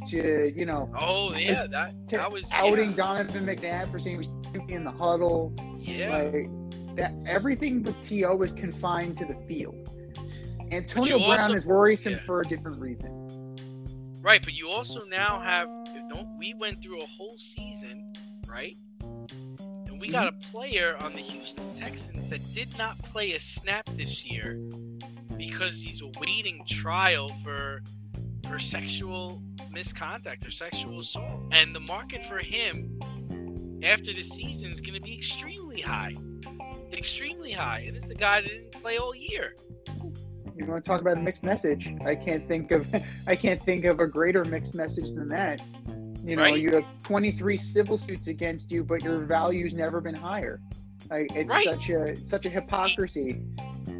[0.09, 2.95] to you know, oh yeah, that that was outing yeah.
[2.95, 5.53] Donovan McNabb for saying he was in the huddle.
[5.79, 6.17] Yeah.
[6.17, 6.49] Like
[6.95, 8.35] that, everything with T.O.
[8.35, 9.89] was confined to the field.
[10.71, 12.25] Antonio Brown also- is worrisome yeah.
[12.25, 13.19] for a different reason.
[14.21, 15.67] Right, but you also now have
[16.09, 18.13] don't we went through a whole season,
[18.47, 18.77] right?
[19.01, 20.49] And we got mm-hmm.
[20.49, 24.59] a player on the Houston Texans that did not play a snap this year
[25.37, 27.81] because he's awaiting trial for
[28.47, 29.41] for sexual
[29.71, 31.41] misconduct or sexual assault.
[31.51, 32.99] And the market for him
[33.83, 36.13] after the season is going to be extremely high.
[36.91, 37.85] Extremely high.
[37.87, 39.55] And this is a guy that didn't play all year.
[40.55, 41.91] You want to talk about a mixed message?
[42.05, 42.85] I can't think of
[43.27, 45.61] I can't think of a greater mixed message than that.
[46.23, 46.59] You know, Right.
[46.59, 50.61] you have 23 civil suits against you, but your value's never been higher.
[51.09, 51.65] Like, it's Right.
[51.65, 53.41] such a such a hypocrisy.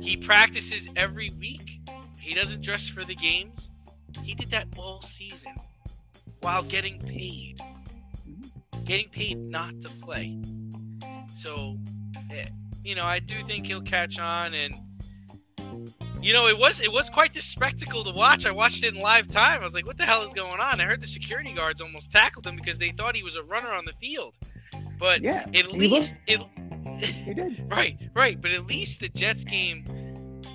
[0.03, 1.79] He practices every week.
[2.19, 3.69] He doesn't dress for the games.
[4.21, 5.53] He did that all season
[6.41, 7.61] while getting paid.
[8.83, 10.37] Getting paid not to play.
[11.37, 11.77] So,
[12.31, 12.47] eh,
[12.83, 14.75] you know, I do think he'll catch on and
[16.21, 18.45] you know, it was it was quite the spectacle to watch.
[18.45, 19.61] I watched it in live time.
[19.61, 22.11] I was like, "What the hell is going on?" I heard the security guards almost
[22.11, 24.33] tackled him because they thought he was a runner on the field.
[24.99, 26.41] But Yeah, at least it
[26.99, 27.65] he did.
[27.69, 28.41] Right, right.
[28.41, 29.85] But at least the Jets game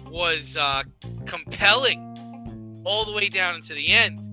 [0.07, 0.85] was uh,
[1.27, 4.25] compelling all the way down into the end.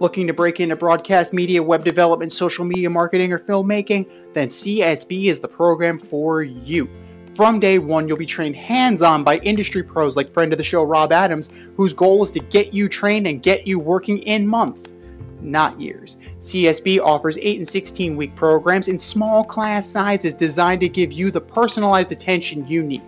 [0.00, 4.08] Looking to break into broadcast media, web development, social media marketing, or filmmaking?
[4.32, 6.88] Then CSB is the program for you.
[7.34, 10.64] From day one, you'll be trained hands on by industry pros like friend of the
[10.64, 14.46] show Rob Adams, whose goal is to get you trained and get you working in
[14.46, 14.92] months,
[15.40, 16.16] not years.
[16.38, 21.30] CSB offers 8 and 16 week programs in small class sizes designed to give you
[21.30, 23.02] the personalized attention you need.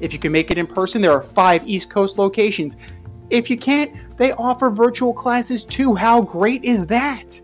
[0.00, 2.76] If you can make it in person, there are five East Coast locations.
[3.30, 5.94] If you can't, they offer virtual classes too.
[5.94, 7.40] How great is that?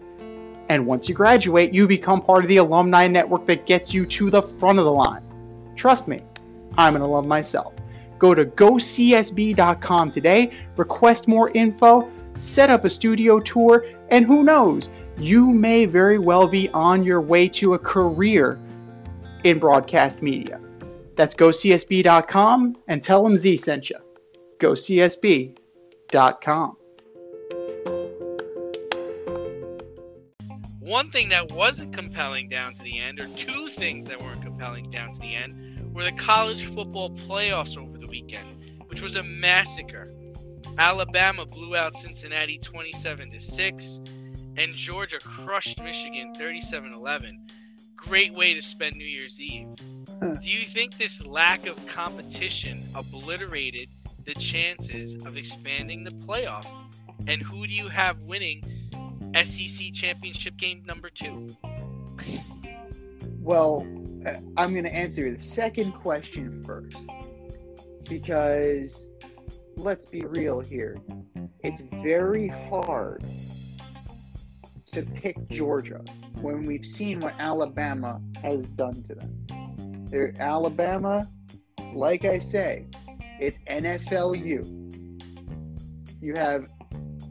[0.68, 4.30] And once you graduate, you become part of the alumni network that gets you to
[4.30, 5.22] the front of the line.
[5.76, 6.20] Trust me,
[6.78, 7.74] I'm an alum myself.
[8.18, 14.90] Go to gocsb.com today, request more info, set up a studio tour, and who knows,
[15.16, 18.60] you may very well be on your way to a career
[19.42, 20.60] in broadcast media.
[21.16, 23.96] That's gocsb.com and tell them Z sent you.
[24.58, 25.56] gocsb.com.
[30.80, 34.90] One thing that wasn't compelling down to the end, or two things that weren't compelling
[34.90, 39.22] down to the end, were the college football playoffs over the weekend, which was a
[39.22, 40.12] massacre.
[40.78, 44.00] Alabama blew out Cincinnati 27 to 6,
[44.56, 47.38] and Georgia crushed Michigan 37-11.
[47.96, 49.68] Great way to spend New Year's Eve.
[50.20, 53.88] Do you think this lack of competition obliterated
[54.24, 56.66] the chances of expanding the playoff?
[57.26, 58.62] And who do you have winning
[59.34, 61.54] SEC championship game number two?
[63.40, 63.86] Well,
[64.26, 66.96] uh, I'm going to answer the second question first.
[68.08, 69.11] Because
[69.76, 70.98] let's be real here.
[71.60, 73.24] It's very hard
[74.92, 76.02] to pick Georgia
[76.40, 80.06] when we've seen what Alabama has done to them.
[80.10, 81.28] They're, Alabama,
[81.94, 82.86] like I say,
[83.40, 84.80] it's NFLU.
[86.20, 86.68] You have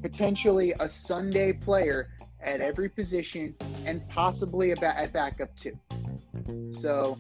[0.01, 2.10] potentially a Sunday player
[2.41, 5.77] at every position and possibly a ba- at backup too.
[6.73, 7.17] So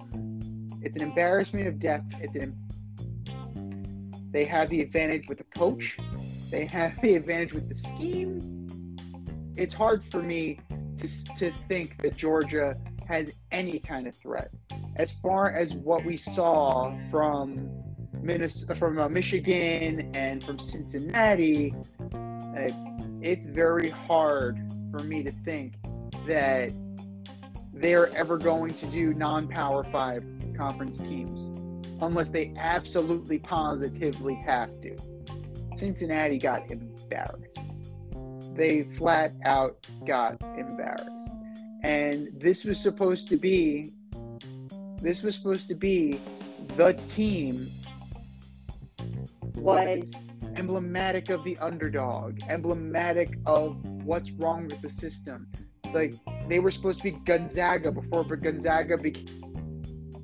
[0.81, 2.15] it's an embarrassment of depth.
[2.19, 2.57] It's an
[4.31, 5.97] they have the advantage with the coach.
[6.49, 8.97] They have the advantage with the scheme.
[9.55, 10.59] It's hard for me
[10.97, 14.51] to, to think that Georgia has any kind of threat.
[14.95, 17.69] As far as what we saw from
[18.21, 21.73] Minnesota, from uh, Michigan and from Cincinnati,
[22.13, 22.69] uh,
[23.21, 24.59] it's very hard
[24.91, 25.75] for me to think
[26.27, 26.71] that
[27.73, 30.23] they're ever going to do non-power five
[30.55, 31.50] conference teams
[32.01, 34.97] unless they absolutely positively have to.
[35.75, 37.59] Cincinnati got embarrassed.
[38.55, 41.31] They flat out got embarrassed.
[41.83, 43.93] And this was supposed to be
[45.01, 46.19] this was supposed to be
[46.77, 47.71] the team
[49.55, 50.13] was
[50.55, 55.47] emblematic of the underdog, emblematic of what's wrong with the system.
[55.93, 56.13] Like
[56.47, 59.41] they were supposed to be Gonzaga before but Gonzaga became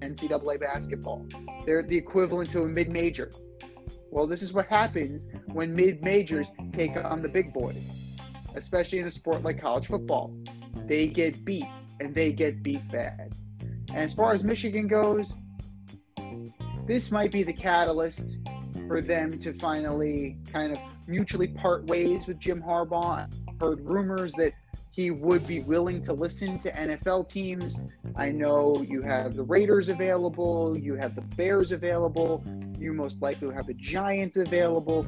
[0.02, 1.26] NCAA basketball.
[1.67, 3.30] They're the equivalent to a mid major.
[4.10, 7.84] Well, this is what happens when mid majors take on the big boys,
[8.56, 10.34] especially in a sport like college football.
[10.86, 11.65] They get beat,
[11.99, 13.34] and they get beat bad.
[13.89, 15.34] And as far as Michigan goes,
[16.86, 18.38] this might be the catalyst
[18.88, 23.27] for them to finally kind of mutually part ways with Jim Harbaugh.
[23.49, 24.53] I've heard rumors that
[24.97, 27.79] he would be willing to listen to NFL teams.
[28.15, 32.43] I know you have the Raiders available, you have the Bears available,
[32.79, 35.05] you most likely have the Giants available.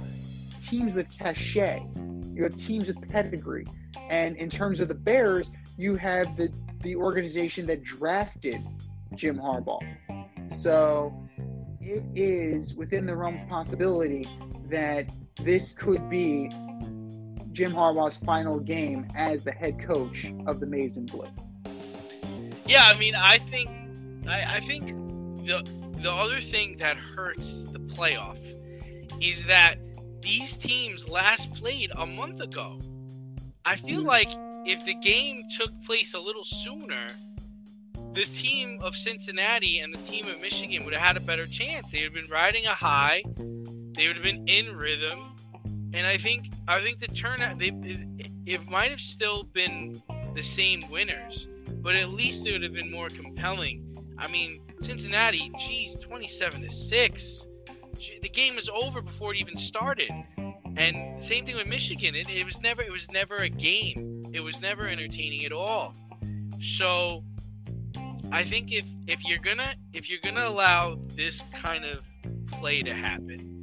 [0.62, 1.84] Teams with cachet,
[2.36, 3.66] you have teams with pedigree.
[4.12, 8.62] And in terms of the Bears, you have the, the organization that drafted
[9.16, 9.82] Jim Harbaugh.
[10.56, 11.12] So
[11.82, 14.30] it is within the realm of possibility
[14.70, 15.08] that
[15.42, 16.52] this could be
[17.60, 21.28] Jim Harbaugh's final game as the head coach of the Maize and Blue.
[22.66, 23.70] Yeah, I mean, I think,
[24.26, 24.88] I, I think
[25.46, 25.70] the
[26.02, 28.40] the other thing that hurts the playoff
[29.22, 29.76] is that
[30.22, 32.80] these teams last played a month ago.
[33.66, 34.08] I feel mm-hmm.
[34.08, 34.30] like
[34.66, 37.08] if the game took place a little sooner,
[38.14, 41.92] the team of Cincinnati and the team of Michigan would have had a better chance.
[41.92, 43.22] They would have been riding a high.
[43.36, 45.29] They would have been in rhythm,
[45.94, 50.02] and I think I think the turnout they it, it might have still been
[50.36, 51.48] the same winners,
[51.82, 53.86] but at least it would have been more compelling.
[54.18, 57.46] I mean, Cincinnati, geez, twenty-seven to six.
[58.22, 60.12] The game was over before it even started,
[60.78, 62.16] and same thing with Michigan.
[62.16, 64.24] It, it was never it was never a game.
[64.34, 65.94] It was never entertaining at all.
[66.62, 67.24] So
[68.32, 72.04] I think if if you're gonna if you're gonna allow this kind of
[72.48, 73.59] play to happen,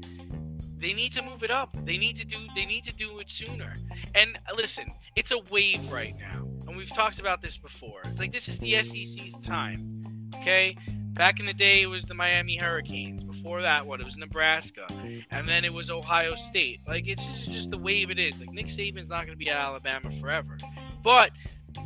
[0.86, 1.76] they need to move it up.
[1.84, 3.74] They need to do they need to do it sooner.
[4.14, 8.02] And listen, it's a wave right now, and we've talked about this before.
[8.04, 10.30] It's like this is the SEC's time.
[10.36, 10.76] Okay,
[11.14, 13.24] back in the day it was the Miami Hurricanes.
[13.24, 14.86] Before that, what it was Nebraska,
[15.32, 16.78] and then it was Ohio State.
[16.86, 18.38] Like it's just, just the wave it is.
[18.38, 20.56] Like Nick Saban's not going to be at Alabama forever,
[21.02, 21.32] but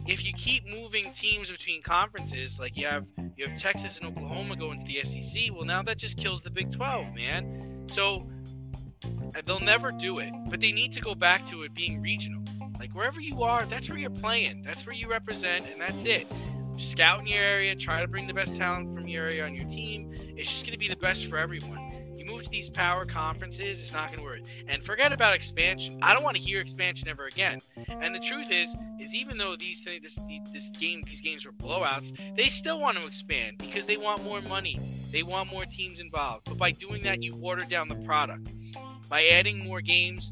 [0.07, 3.07] if you keep moving teams between conferences, like you have
[3.39, 6.51] you have Texas and Oklahoma going to the SEC, well now that just kills the
[6.51, 7.87] Big 12, man.
[7.91, 8.29] So
[9.47, 12.43] they'll never do it, but they need to go back to it being regional.
[12.79, 14.63] Like wherever you are, that's where you're playing.
[14.63, 16.27] That's where you represent, and that's it.
[16.79, 19.69] Scout in your area, try to bring the best talent from your area on your
[19.69, 20.11] team.
[20.37, 21.79] It's just going to be the best for everyone.
[22.17, 24.41] You move to these power conferences, it's not going to work.
[24.67, 25.99] And forget about expansion.
[26.03, 27.61] I don't want to hear expansion ever again.
[27.89, 30.19] And the truth is, is even though these thi- this
[30.53, 34.41] this game these games were blowouts, they still want to expand because they want more
[34.41, 34.81] money.
[35.13, 36.45] They want more teams involved.
[36.45, 38.49] But by doing that, you water down the product.
[39.11, 40.31] By adding more games,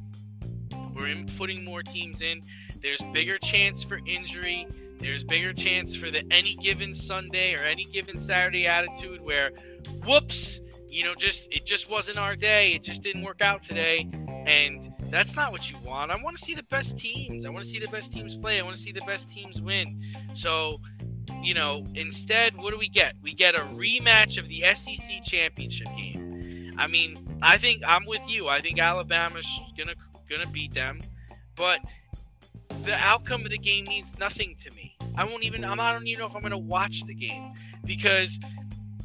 [0.94, 2.40] we're in putting more teams in.
[2.80, 4.68] There's bigger chance for injury.
[5.00, 9.50] There's bigger chance for the any given Sunday or any given Saturday attitude where,
[10.06, 12.72] whoops, you know, just it just wasn't our day.
[12.72, 14.08] It just didn't work out today,
[14.46, 16.12] and that's not what you want.
[16.12, 17.44] I want to see the best teams.
[17.44, 18.60] I want to see the best teams play.
[18.60, 20.00] I want to see the best teams win.
[20.34, 20.80] So,
[21.42, 23.14] you know, instead, what do we get?
[23.22, 26.74] We get a rematch of the SEC championship game.
[26.78, 28.48] I mean, I think I'm with you.
[28.48, 29.94] I think Alabama's gonna
[30.28, 31.00] gonna beat them,
[31.56, 31.80] but
[32.84, 34.96] the outcome of the game means nothing to me.
[35.16, 35.64] I won't even.
[35.64, 37.52] I'm, I don't even know if I'm gonna watch the game
[37.84, 38.38] because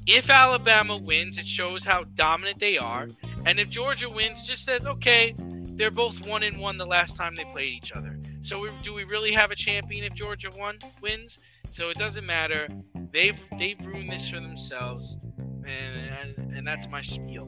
[0.06, 3.08] if Alabama wins, it shows how dominant they are,
[3.46, 7.16] and if Georgia wins, it just says okay, they're both one and one the last
[7.16, 8.20] time they played each other.
[8.42, 11.40] So we, do we really have a champion if Georgia won wins?
[11.72, 12.68] So it doesn't matter.
[13.12, 15.18] They've they've ruined this for themselves,
[15.66, 17.48] and and, and that's my spiel.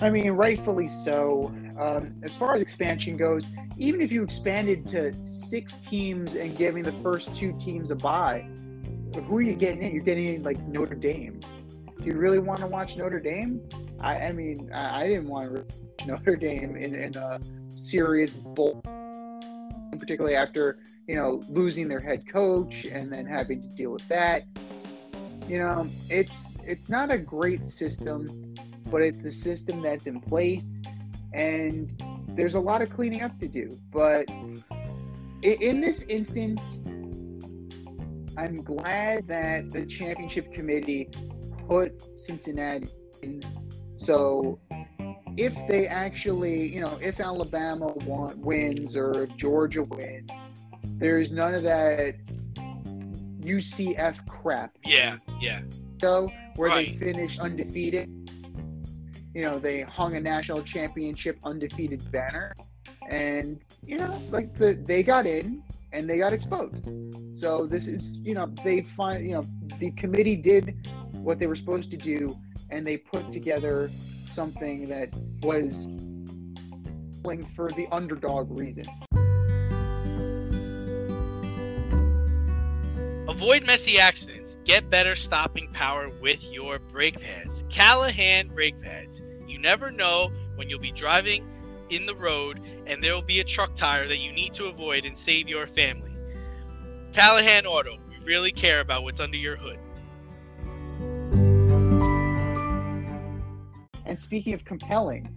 [0.00, 1.52] I mean, rightfully so.
[1.78, 3.44] Um, as far as expansion goes,
[3.78, 8.46] even if you expanded to six teams and giving the first two teams a bye,
[9.20, 9.92] who are you getting in?
[9.92, 11.40] You're getting in like Notre Dame.
[11.98, 13.60] Do you really want to watch Notre Dame?
[14.00, 17.40] I, I mean, I, I didn't want to watch Notre Dame in, in a
[17.70, 18.82] serious bowl,
[19.98, 24.44] particularly after you know losing their head coach and then having to deal with that.
[25.46, 28.51] You know, it's it's not a great system,
[28.92, 30.66] but it's the system that's in place,
[31.32, 31.90] and
[32.28, 33.80] there's a lot of cleaning up to do.
[33.90, 34.28] But
[35.42, 36.60] in this instance,
[38.36, 41.08] I'm glad that the championship committee
[41.66, 42.88] put Cincinnati
[43.22, 43.42] in.
[43.96, 44.60] So
[45.38, 50.30] if they actually, you know, if Alabama won, wins or Georgia wins,
[50.98, 52.16] there's none of that
[53.40, 54.76] UCF crap.
[54.84, 55.62] Yeah, yeah.
[56.00, 56.98] So where Right.
[57.00, 58.10] they finished undefeated.
[59.34, 62.54] You know, they hung a national championship undefeated banner,
[63.08, 65.62] and you know, like the they got in
[65.92, 66.84] and they got exposed.
[67.34, 69.46] So this is, you know, they find, you know,
[69.78, 72.36] the committee did what they were supposed to do,
[72.70, 73.90] and they put together
[74.30, 75.10] something that
[75.42, 75.86] was
[77.54, 78.84] for the underdog reason.
[83.28, 84.41] Avoid messy accidents.
[84.64, 87.64] Get better stopping power with your brake pads.
[87.68, 89.20] Callahan brake pads.
[89.48, 91.44] You never know when you'll be driving
[91.90, 95.04] in the road and there will be a truck tire that you need to avoid
[95.04, 96.12] and save your family.
[97.12, 97.98] Callahan Auto.
[98.08, 99.78] We really care about what's under your hood.
[104.06, 105.36] And speaking of compelling,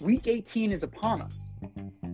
[0.00, 1.36] week 18 is upon us.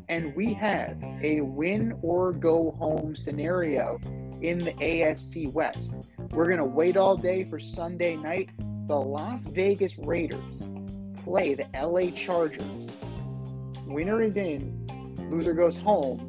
[0.09, 4.01] And we have a win or go home scenario
[4.43, 5.95] in the AFC West.
[6.33, 8.49] We're going to wait all day for Sunday night.
[8.87, 10.62] The Las Vegas Raiders
[11.22, 12.89] play the LA Chargers.
[13.87, 14.87] Winner is in,
[15.30, 16.26] loser goes home,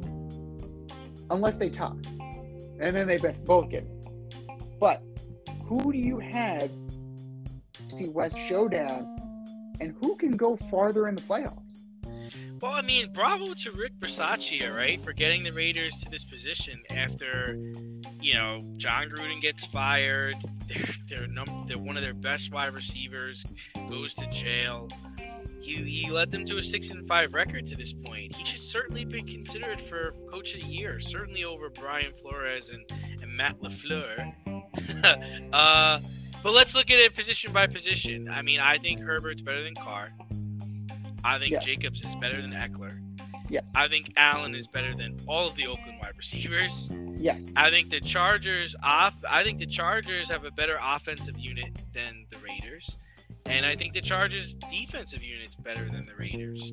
[1.30, 1.96] unless they tie.
[2.80, 3.86] And then they both get.
[4.78, 5.02] But
[5.64, 9.16] who do you have to see West showdown
[9.80, 11.60] and who can go farther in the playoffs?
[12.60, 16.82] Well, I mean, bravo to Rick Bisaccia, right, for getting the Raiders to this position
[16.90, 17.58] after,
[18.24, 20.34] you know, Jon Gruden gets fired.
[20.66, 23.44] They're they're, num- they're one of their best wide receivers
[23.90, 24.88] goes to jail.
[25.60, 28.34] He, he led them to a six and five record to this point.
[28.34, 32.82] He should certainly be considered for coach of the year, certainly over Brian Flores and,
[33.22, 34.32] and Matt LaFleur.
[35.52, 36.00] uh,
[36.42, 38.28] but let's look at it position by position.
[38.30, 40.12] I mean, I think Herbert's better than Carr.
[41.22, 41.64] I think Yes.
[41.64, 42.98] Jacobs is better than Ekeler.
[43.54, 43.70] Yes.
[43.76, 46.90] I think Allen is better than all of the Oakland wide receivers.
[47.14, 47.46] Yes.
[47.54, 49.14] I think the Chargers off.
[49.30, 52.98] I think the Chargers have a better offensive unit than the Raiders,
[53.46, 56.72] and I think the Chargers defensive unit's better than the Raiders.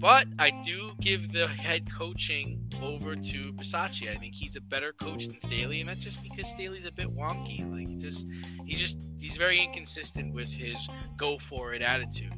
[0.00, 4.10] But I do give the head coaching over to Bisaccia.
[4.10, 7.14] I think he's a better coach than Staley, and that's just because Staley's a bit
[7.16, 7.70] wonky.
[7.70, 8.26] Like he just,
[8.66, 10.74] he just, he's very inconsistent with his
[11.16, 12.32] go for it attitude.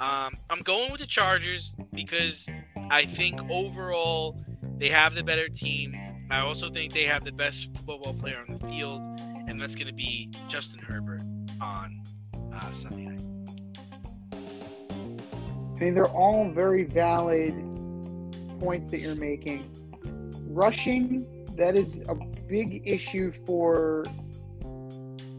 [0.00, 2.48] Um, I'm going with the Chargers because
[2.88, 4.40] I think overall
[4.78, 5.96] they have the better team.
[6.30, 9.00] I also think they have the best football player on the field,
[9.48, 11.22] and that's going to be Justin Herbert
[11.60, 12.00] on
[12.54, 13.20] uh, Sunday night.
[14.32, 17.54] I mean, they're all very valid
[18.60, 19.68] points that you're making.
[20.48, 24.04] Rushing, that is a big issue for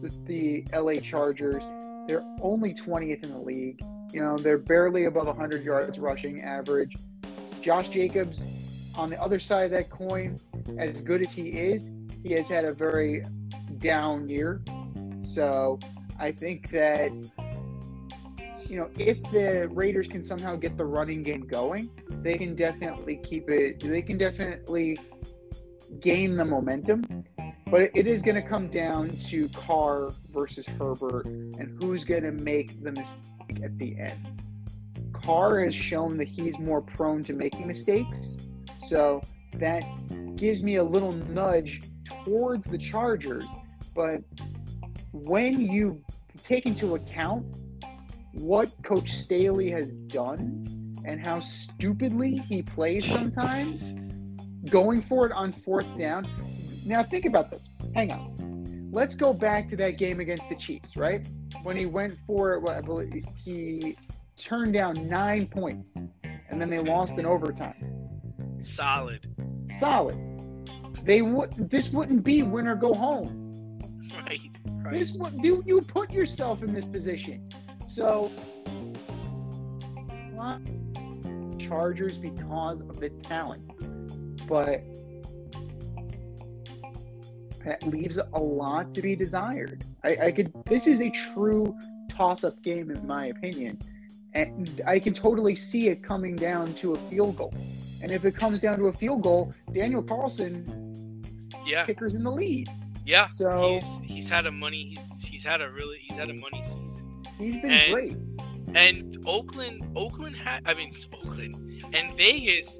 [0.02, 1.62] the, the LA Chargers.
[2.06, 3.82] They're only 20th in the league.
[4.12, 6.96] You know, they're barely above 100 yards rushing average.
[7.60, 8.40] Josh Jacobs,
[8.94, 10.38] on the other side of that coin,
[10.78, 11.90] as good as he is,
[12.22, 13.24] he has had a very
[13.78, 14.62] down year.
[15.26, 15.78] So
[16.18, 17.12] I think that
[18.70, 21.90] you know, if the Raiders can somehow get the running game going,
[22.22, 23.80] they can definitely keep it.
[23.80, 24.96] They can definitely
[25.98, 27.24] gain the momentum.
[27.70, 32.32] But it is going to come down to Carr versus Herbert and who's going to
[32.32, 34.42] make the mistake at the end.
[35.12, 38.36] Carr has shown that he's more prone to making mistakes.
[38.88, 39.22] So
[39.54, 39.84] that
[40.36, 41.82] gives me a little nudge
[42.24, 43.48] towards the Chargers.
[43.94, 44.22] But
[45.12, 46.02] when you
[46.42, 47.44] take into account
[48.32, 53.94] what Coach Staley has done and how stupidly he plays sometimes,
[54.68, 56.28] going for it on fourth down.
[56.84, 57.68] Now, think about this.
[57.94, 58.90] Hang on.
[58.92, 61.24] Let's go back to that game against the Chiefs, right?
[61.62, 63.96] When he went for it, well, I believe he
[64.36, 65.94] turned down nine points
[66.24, 67.74] and then they lost in overtime.
[68.62, 69.26] Solid,
[69.78, 70.18] Solid.
[71.04, 71.70] They would.
[71.70, 73.80] This wouldn't be win or go home.
[74.26, 74.40] right?
[74.66, 74.92] Right.
[74.92, 77.48] This would you you put yourself in this position.
[77.86, 78.30] So
[81.58, 83.62] Chargers because of the talent,
[84.50, 84.82] but
[87.64, 89.84] that leaves a lot to be desired.
[90.02, 90.52] I, I could.
[90.66, 91.74] This is a true
[92.10, 93.78] toss-up game, in my opinion,
[94.34, 97.54] and I can totally see it coming down to a field goal.
[98.02, 101.22] And if it comes down to a field goal, Daniel Carlson,
[101.66, 102.68] Yeah, kicker's in the lead.
[103.06, 103.28] yeah.
[103.28, 104.96] So He's he's had a money.
[105.18, 107.22] He's, he's had a really he's had a money season.
[107.38, 108.16] he's been and- great.
[108.72, 112.78] And Oakland, Oakland had, I mean, it's Oakland and Vegas.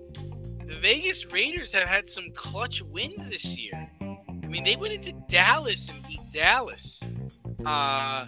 [0.71, 3.91] The Vegas Raiders have had some clutch wins this year.
[4.01, 7.01] I mean, they went into Dallas and beat Dallas.
[7.67, 8.27] Uh,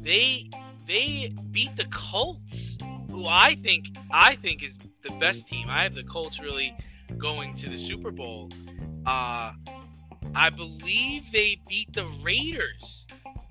[0.00, 0.48] they
[0.86, 2.78] they beat the Colts,
[3.10, 5.68] who I think I think is the best team.
[5.68, 6.74] I have the Colts really
[7.18, 8.48] going to the Super Bowl.
[9.04, 9.52] Uh,
[10.34, 13.06] I believe they beat the Raiders.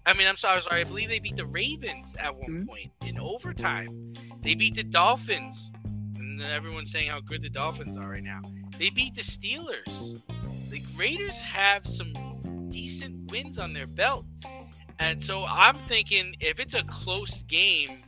[0.07, 0.81] I mean, I'm sorry, I'm sorry.
[0.81, 2.67] I believe they beat the Ravens at one Mhm.
[2.67, 4.13] point in overtime.
[4.41, 5.69] They beat the Dolphins,
[6.43, 8.41] and everyone's saying how good the Dolphins are right now.
[8.77, 10.21] They beat the Steelers.
[10.69, 12.13] The Raiders have some
[12.69, 14.25] decent wins on their belt,
[14.99, 18.03] and so I'm thinking if it's a close game,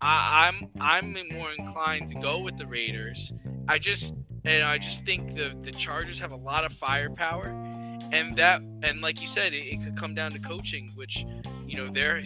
[0.00, 3.32] I, I'm I'm more inclined to go with the Raiders.
[3.68, 4.14] I just
[4.44, 7.46] and I just think the the Chargers have a lot of firepower,
[8.12, 11.24] and that and like you said, it, it could come down to coaching, which
[11.66, 12.22] you know their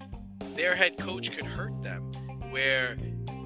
[0.56, 2.12] their head coach could hurt them.
[2.50, 2.96] Where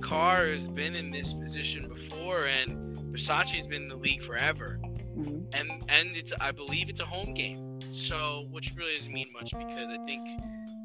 [0.02, 4.78] Carr has been in this position before, and Bisaccia's been in the league forever,
[5.16, 5.44] Mhm.
[5.54, 9.50] and and it's I believe it's a home game, so which really doesn't mean much
[9.52, 10.28] because I think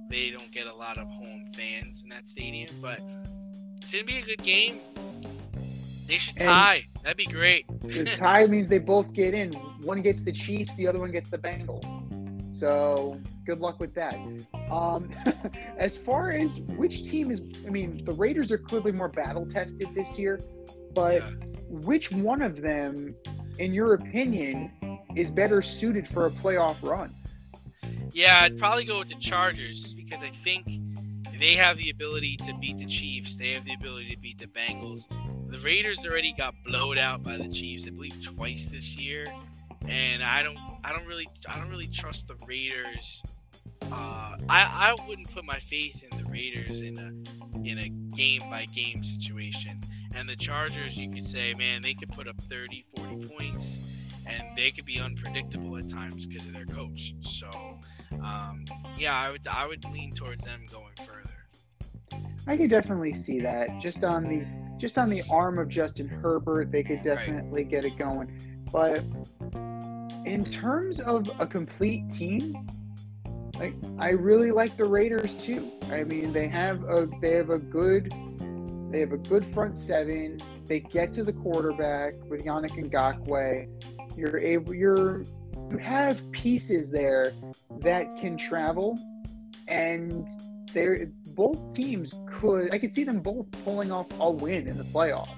[0.09, 3.01] they don't get a lot of home fans in that stadium, but
[3.81, 4.79] it's gonna be a good game.
[6.07, 6.83] They should And- tie.
[7.03, 7.65] That'd be great.
[7.81, 9.51] The tie means they both get in.
[9.83, 11.83] One gets the Chiefs, the other one gets the Bengals.
[12.59, 14.15] So good luck with that.
[14.71, 15.09] Um,
[15.77, 19.87] as far as which team is, I mean, the Raiders are clearly more battle tested
[19.93, 20.41] this year,
[20.93, 21.29] but Yeah.
[21.69, 23.15] which one of them,
[23.59, 24.71] in your opinion,
[25.15, 27.13] is better suited for a playoff run?
[28.13, 30.65] Yeah, I'd probably go with the Chargers because I think
[31.39, 33.35] they have the ability to beat the Chiefs.
[33.35, 35.07] They have the ability to beat the Bengals.
[35.51, 39.25] The Raiders already got blowed out by the Chiefs, I believe, twice this year,
[39.87, 40.57] and I don't,
[40.87, 43.21] I don't really, I don't really trust the Raiders.
[43.91, 48.41] Uh, I, I wouldn't put my faith in the Raiders in a, in a game
[48.49, 49.83] by game situation.
[50.15, 53.79] And the Chargers, you could say, man, they could put up 30, 40 points,
[54.25, 57.15] and they could be unpredictable at times because of their coach.
[57.21, 57.49] So,
[58.23, 58.63] um,
[58.97, 62.23] yeah, I would I would lean towards them going further.
[62.47, 63.67] I could definitely see that.
[63.81, 64.45] Just on the
[64.79, 68.31] just on the arm of Justin Herbert, they could definitely get it going.
[68.71, 69.03] But
[70.27, 72.67] in terms of a complete team,
[73.57, 75.71] like I really like the Raiders too.
[75.89, 78.13] I mean, they have a they have a good
[78.91, 80.39] they have a good front seven.
[80.65, 84.17] They get to the quarterback with Yannick Ngakoue.
[84.17, 85.23] You're able you're
[85.71, 87.33] you have pieces there
[87.79, 88.99] that can travel
[89.67, 90.27] and
[90.73, 94.83] they're both teams could I could see them both pulling off a win in the
[94.83, 95.29] playoffs.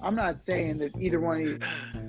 [0.00, 1.58] I'm not saying that either one of these,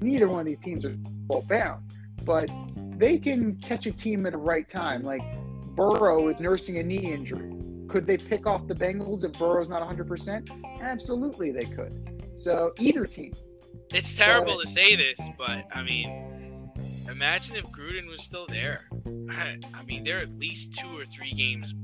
[0.00, 0.96] neither one of these teams are
[1.28, 1.82] well bound,
[2.24, 2.50] but
[2.96, 5.02] they can catch a team at the right time.
[5.02, 5.22] Like
[5.74, 7.52] Burrow is nursing a knee injury.
[7.88, 10.80] Could they pick off the Bengals if Burrow's not 100%?
[10.80, 12.22] Absolutely, they could.
[12.36, 13.32] So either team.
[13.92, 16.70] It's terrible to say this, but I mean,
[17.08, 18.88] imagine if Gruden was still there.
[19.30, 21.74] I mean, they're at least two or three games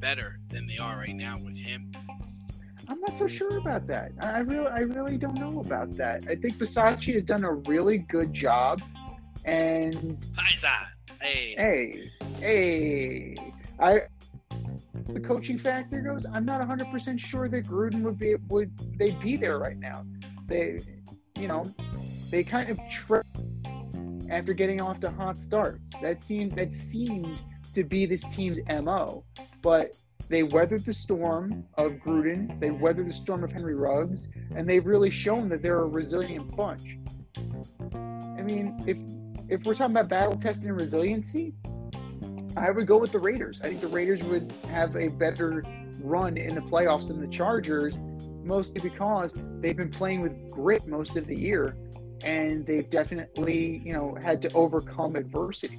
[0.00, 1.92] better than they are right now with him.
[2.88, 4.12] I'm not so sure about that.
[4.20, 6.24] I really, I really don't know about that.
[6.28, 8.82] I think Bisaccia has done a really good job,
[9.44, 10.22] and
[11.20, 13.36] hey, hey, hey,
[13.78, 14.02] I
[15.08, 16.26] the coaching factor goes.
[16.26, 20.04] I'm not 100 percent sure that Gruden would be would they be there right now.
[20.46, 20.80] They,
[21.38, 21.72] you know,
[22.30, 23.38] they kind of tripped
[24.30, 25.90] after getting off to hot starts.
[26.00, 27.40] That seemed that seemed
[27.74, 29.24] to be this team's mo,
[29.62, 29.92] but
[30.32, 32.58] they weathered the storm of Gruden.
[32.58, 36.56] They weathered the storm of Henry Ruggs, and they've really shown that they're a resilient
[36.56, 36.96] bunch.
[37.94, 38.96] I mean, if
[39.50, 41.52] if we're talking about battle testing and resiliency,
[42.56, 43.60] I would go with the Raiders.
[43.62, 45.64] I think the Raiders would have a better
[46.00, 47.98] run in the playoffs than the Chargers,
[48.42, 51.76] mostly because they've been playing with grit most of the year,
[52.24, 55.78] and they've definitely, you know, had to overcome adversity.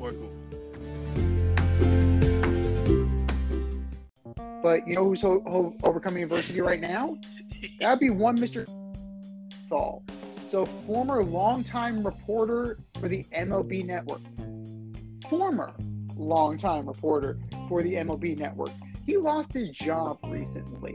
[0.00, 0.32] or Google.
[4.62, 7.18] But you know who's ho- ho- overcoming adversity right now?
[7.80, 8.66] That'd be one Mr.
[9.68, 10.02] Thal.
[10.48, 14.20] So, former longtime reporter for the MLB Network.
[15.28, 15.72] Former
[16.16, 17.38] longtime reporter
[17.68, 18.70] for the MLB Network.
[19.04, 20.94] He lost his job recently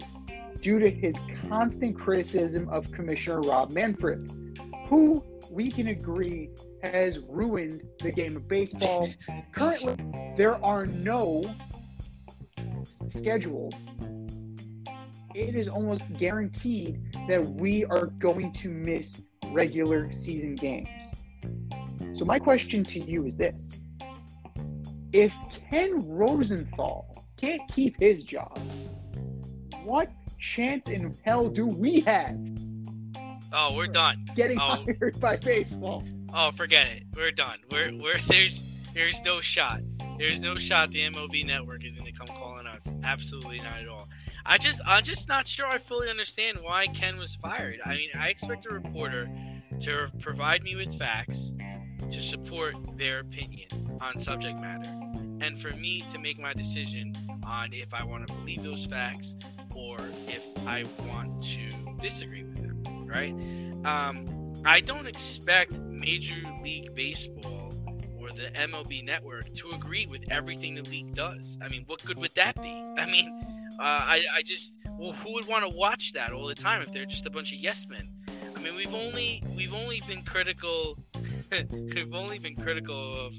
[0.61, 1.15] due to his
[1.49, 4.29] constant criticism of Commissioner Rob Manfred,
[4.87, 6.49] who we can agree
[6.83, 9.09] has ruined the game of baseball.
[9.51, 9.95] Currently,
[10.37, 11.53] there are no
[13.07, 13.75] scheduled
[15.33, 20.89] it is almost guaranteed that we are going to miss regular season games.
[22.13, 23.77] So, my question to you is this
[25.13, 25.33] If
[25.69, 28.59] Ken Rosenthal can't keep his job,
[29.83, 32.37] what chance in hell do we have
[33.53, 34.25] Oh, we're done.
[34.35, 34.83] getting Oh.
[34.85, 36.03] hired by baseball?
[36.33, 37.03] Oh, forget it.
[37.15, 37.59] We're done.
[37.71, 38.63] We're we're there's
[38.93, 39.81] there's no shot.
[40.17, 42.91] There's no shot the MLB network is gonna come calling us.
[43.03, 44.07] Absolutely not at all.
[44.45, 47.79] I just I'm just not sure I fully understand why Ken was fired.
[47.85, 49.29] I mean, I expect a reporter
[49.81, 51.53] to provide me with facts
[52.11, 54.89] to support their opinion on subject matter.
[55.41, 57.15] And for me to make my decision
[57.45, 59.35] on if I want to believe those facts
[59.75, 63.33] or if I want to disagree with them, right?
[63.85, 67.73] Um, I don't expect Major League Baseball
[68.19, 71.57] or the MLB network to agree with everything the league does.
[71.63, 72.69] I mean, what good would that be?
[72.69, 73.43] I mean,
[73.79, 76.93] uh, I, I just, well, who would want to watch that all the time if
[76.93, 78.07] they're just a bunch of yes men?
[78.55, 80.95] I mean, we've only, we've only been critical,
[81.71, 83.33] we've only been critical of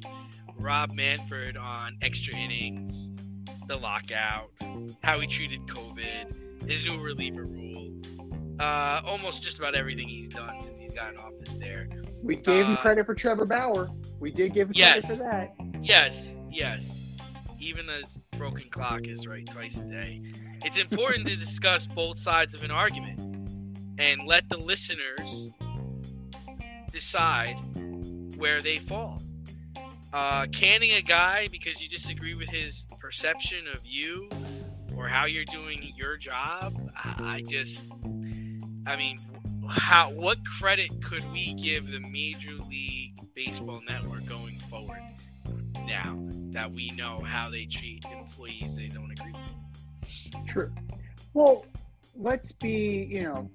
[0.56, 3.10] Rob Manfred on extra innings,
[3.68, 4.50] the lockout,
[5.04, 7.92] how he treated COVID, his new reliever rule,
[8.58, 11.88] uh, almost just about everything he's done got in office there.
[12.22, 13.90] We gave him Uh, credit for Trevor Bauer.
[14.20, 15.06] We did give him Yes.
[15.06, 15.84] credit for that.
[15.84, 17.06] Yes, yes.
[17.58, 18.02] Even a
[18.36, 20.20] broken clock is right twice a day.
[20.64, 23.20] It's important to discuss both sides of an argument
[23.98, 25.48] and let the listeners
[26.92, 27.56] decide
[28.36, 29.22] where they fall.
[30.12, 34.28] Uh, canning a guy because you disagree with his perception of you
[34.96, 37.88] or how you're doing your job, I, I just,
[38.86, 39.18] I mean,
[39.68, 45.00] how what credit could we give the Major League Baseball Network going forward
[45.86, 46.18] now
[46.52, 50.46] that we know how they treat employees they don't agree with?
[50.46, 50.72] True.
[51.34, 51.66] Well,
[52.14, 53.50] let's be, you know,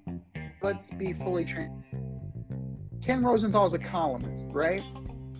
[0.62, 1.84] let's be fully trained.
[3.02, 4.82] Ken Rosenthal is a columnist, right?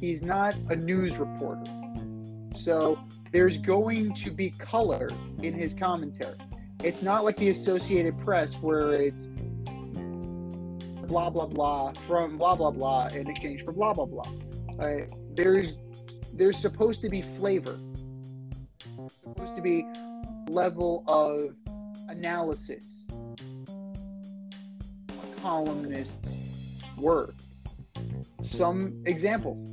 [0.00, 1.64] He's not a news reporter.
[2.54, 2.98] So
[3.32, 5.08] there's going to be color
[5.42, 6.36] in his commentary.
[6.82, 9.28] It's not like the Associated Press where it's
[11.08, 14.30] blah blah blah from blah blah blah in exchange for blah blah blah.
[14.78, 15.74] Uh, there's
[16.34, 17.78] there's supposed to be flavor.
[19.24, 19.84] supposed to be
[20.48, 21.56] level of
[22.08, 23.08] analysis
[25.40, 26.36] columnist's
[26.96, 27.54] words.
[28.42, 29.70] Some examples.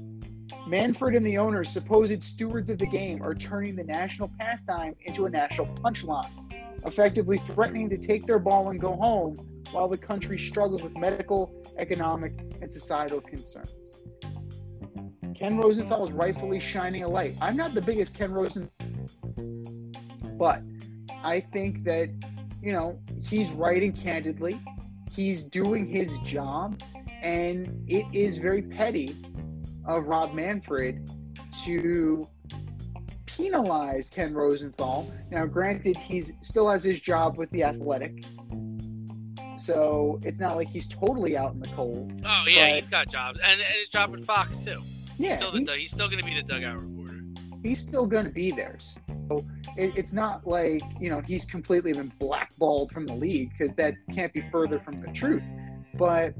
[0.67, 5.25] Manfred and the owners, supposed stewards of the game, are turning the national pastime into
[5.25, 6.29] a national punchline,
[6.85, 9.37] effectively threatening to take their ball and go home
[9.75, 13.91] while the country struggles with medical, economic, and societal concerns.
[15.35, 17.35] Ken Rosenthal is rightfully shining a light.
[17.41, 18.71] I'm not the biggest Ken Rosenthal,
[20.37, 20.61] but
[21.21, 22.07] I think that,
[22.61, 24.57] you know, he's writing candidly,
[25.11, 26.81] he's doing his job,
[27.21, 29.17] and it is very petty
[29.85, 31.11] of Rob Manfred
[31.65, 32.25] to
[33.25, 35.11] penalize Ken Rosenthal.
[35.29, 38.23] Now, granted, he's still has his job with the Athletic,
[39.65, 42.11] so it's not like he's totally out in the cold.
[42.25, 44.81] Oh yeah, But- he's got jobs, and, and his job at Fox too.
[45.17, 47.21] He's Yeah, still the, he- he's still going to be the dugout reporter.
[47.63, 48.77] he's still going to be there.
[49.29, 49.43] So
[49.77, 53.95] it, it's not like, you know, he's completely been blackballed from the league because that
[54.13, 55.41] can't be further from the truth.
[55.95, 56.33] But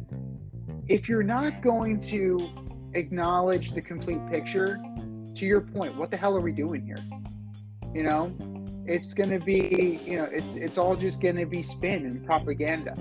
[0.87, 2.49] if you're not going to
[2.93, 4.77] acknowledge the complete picture,
[5.35, 6.97] to your point, what the hell are we doing here?
[7.93, 8.33] You know,
[8.85, 12.93] it's gonna be you know it's it's all just gonna be spin and propaganda.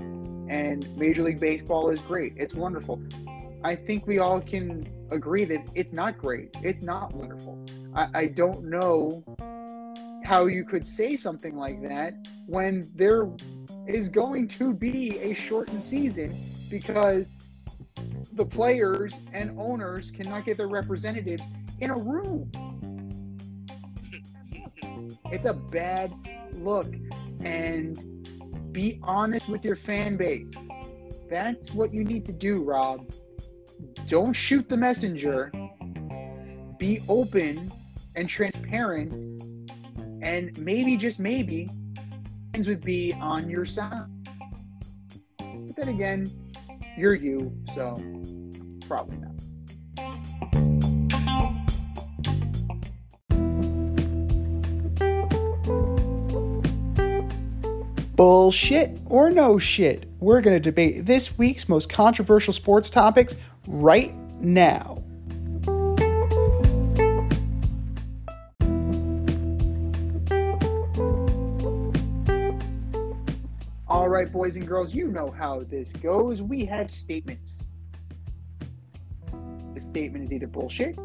[0.47, 2.33] And Major League Baseball is great.
[2.37, 3.01] It's wonderful.
[3.63, 6.55] I think we all can agree that it's not great.
[6.61, 7.57] It's not wonderful.
[7.95, 9.23] I, I don't know
[10.23, 12.15] how you could say something like that
[12.47, 13.29] when there
[13.87, 16.35] is going to be a shortened season
[16.69, 17.29] because
[18.33, 21.43] the players and owners cannot get their representatives
[21.79, 22.51] in a room.
[25.31, 26.13] It's a bad
[26.53, 26.87] look.
[27.41, 28.14] And
[28.75, 30.53] be honest with your fan base.
[31.29, 33.09] That's what you need to do, Rob.
[34.05, 35.49] Don't shoot the messenger.
[36.77, 37.71] Be open
[38.17, 39.13] and transparent.
[40.21, 41.69] And maybe, just maybe,
[42.53, 44.07] fans would be on your side.
[45.37, 46.29] But then again,
[46.97, 47.95] you're you, so
[48.89, 49.34] probably not.
[58.15, 60.05] Bullshit or no shit?
[60.21, 63.35] We're going to debate this week's most controversial sports topics
[63.67, 65.03] right now.
[73.87, 76.41] All right, boys and girls, you know how this goes.
[76.41, 77.65] We have statements.
[79.73, 80.97] The statement is either bullshit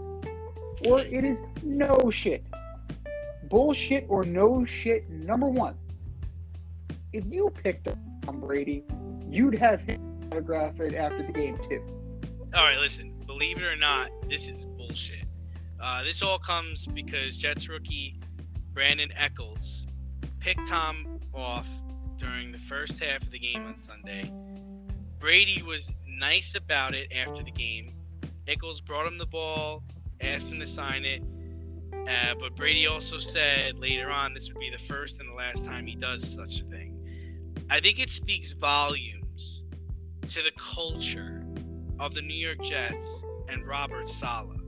[0.87, 2.45] or it is no shit.
[3.49, 5.75] Bullshit or no shit, number one.
[7.13, 8.85] If you picked up Tom Brady,
[9.29, 10.01] you'd have him
[10.31, 11.85] autograph it after the game, too.
[12.55, 13.15] All right, listen.
[13.27, 15.25] Believe it or not, this is bullshit.
[15.81, 18.21] Uh, this all comes because Jets rookie
[18.73, 19.87] Brandin Echols
[20.39, 21.67] picked Tom off
[22.19, 24.31] during the first half of the game on Sunday.
[25.19, 27.95] Brady was nice about it after the game.
[28.47, 29.83] Eccles brought him the ball,
[30.21, 31.23] asked him to sign it,
[32.09, 35.65] uh, but Brady also said later on this would be the first and the last
[35.65, 37.00] time he does such a thing.
[37.71, 39.63] I think it speaks volumes
[40.29, 41.45] to the culture
[42.01, 44.59] of the New York Jets and Robert Saleh.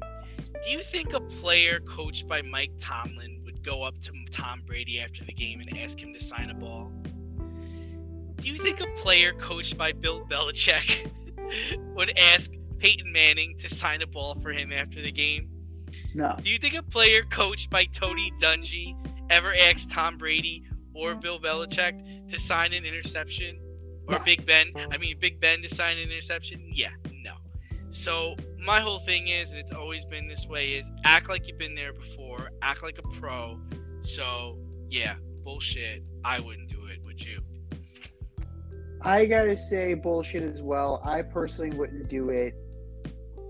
[0.00, 5.00] Do you think a player coached by Mike Tomlin would go up to Tom Brady
[5.00, 6.92] after the game and ask him to sign a ball?
[8.36, 11.10] Do you think a player coached by Bill Belichick
[11.94, 15.48] would ask Peyton Manning to sign a ball for him after the game?
[16.14, 16.36] No.
[16.42, 18.94] Do you think a player coached by Tony Dungy
[19.30, 20.64] ever asked Tom Brady
[20.94, 23.58] or Bill Belichick to sign an interception?
[24.08, 24.18] Or.
[24.20, 24.72] Big Ben?
[24.90, 26.70] I mean, Big Ben to sign an interception?
[26.72, 26.90] Yeah,
[27.22, 27.34] no.
[27.90, 31.58] So my whole thing is, and it's always been this way, is act like you've
[31.58, 33.60] been there before, act like a pro.
[34.00, 35.14] So yeah,
[35.44, 36.02] bullshit.
[36.24, 37.40] I wouldn't do it, would you?
[39.02, 41.02] I gotta say bullshit as well.
[41.04, 42.54] I personally wouldn't do it.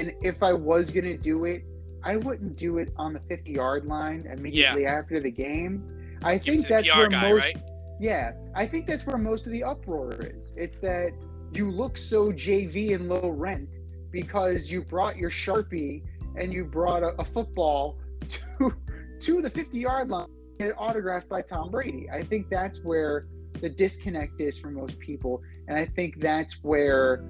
[0.01, 1.65] And if I was gonna do it,
[2.03, 6.02] I wouldn't do it on the 50 yard line immediately after the game.
[6.25, 7.57] I think that's PR where guy, most right?
[8.01, 10.53] Yeah, I think that's where most of the uproar is.
[10.57, 11.13] It's that
[11.53, 13.79] you look so JV and low rent
[14.11, 16.03] because you brought your Sharpie
[16.37, 17.99] and you brought a, a football
[18.29, 18.75] to
[19.21, 20.27] to the 50 yard line
[20.59, 22.09] and get autographed by Tom Brady.
[22.11, 23.27] I think that's where
[23.61, 27.25] the disconnect is for most people, and I think that's where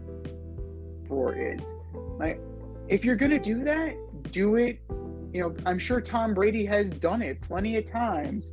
[1.04, 1.60] uproar is.
[2.18, 2.40] Like,
[2.88, 3.94] if you're gonna do that,
[4.30, 4.80] do it.
[5.32, 8.50] You know, I'm sure Tom Brady has done it plenty of times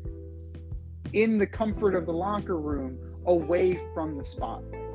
[1.13, 4.85] in the comfort of the locker room away from the spotlight.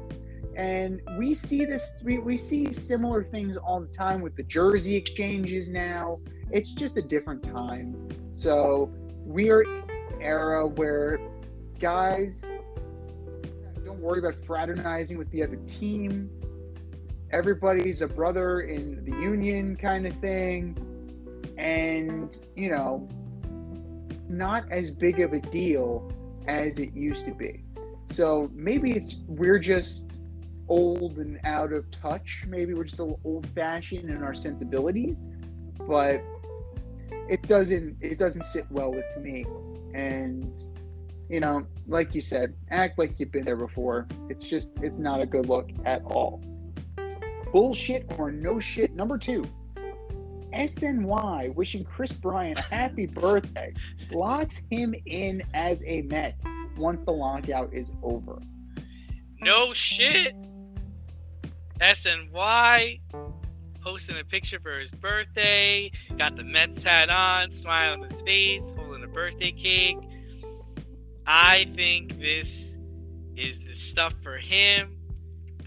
[0.56, 4.94] And we see this, we, we see similar things all the time with the jersey
[4.94, 6.20] exchanges now.
[6.50, 8.08] It's just a different time.
[8.32, 8.92] So
[9.24, 9.82] we are an
[10.20, 11.18] era where
[11.80, 12.40] guys
[13.84, 16.30] don't worry about fraternizing with the other team.
[17.32, 20.76] Everybody's a brother in the union kind of thing.
[21.58, 23.08] And, you know,
[24.36, 26.12] not as big of a deal
[26.46, 27.62] as it used to be.
[28.10, 30.20] So maybe it's we're just
[30.68, 32.44] old and out of touch.
[32.46, 35.16] Maybe we're just old fashioned in our sensibilities,
[35.86, 36.22] but
[37.28, 39.44] it doesn't it doesn't sit well with me.
[39.94, 40.52] And
[41.28, 44.06] you know, like you said, act like you've been there before.
[44.28, 46.42] It's just it's not a good look at all.
[47.52, 48.94] Bullshit or no shit.
[48.94, 49.44] Number two.
[50.54, 53.72] SNY wishing Kris Bryant a happy birthday
[54.10, 56.40] locks him in as a Met
[56.76, 58.40] once the lockout is over.
[59.40, 60.34] No shit.
[61.80, 63.00] SNY
[63.82, 65.90] posting a picture for his birthday.
[66.16, 69.98] Got the Mets hat on, smile on his face, holding a birthday cake.
[71.26, 72.76] I think this
[73.36, 74.93] is the stuff for him.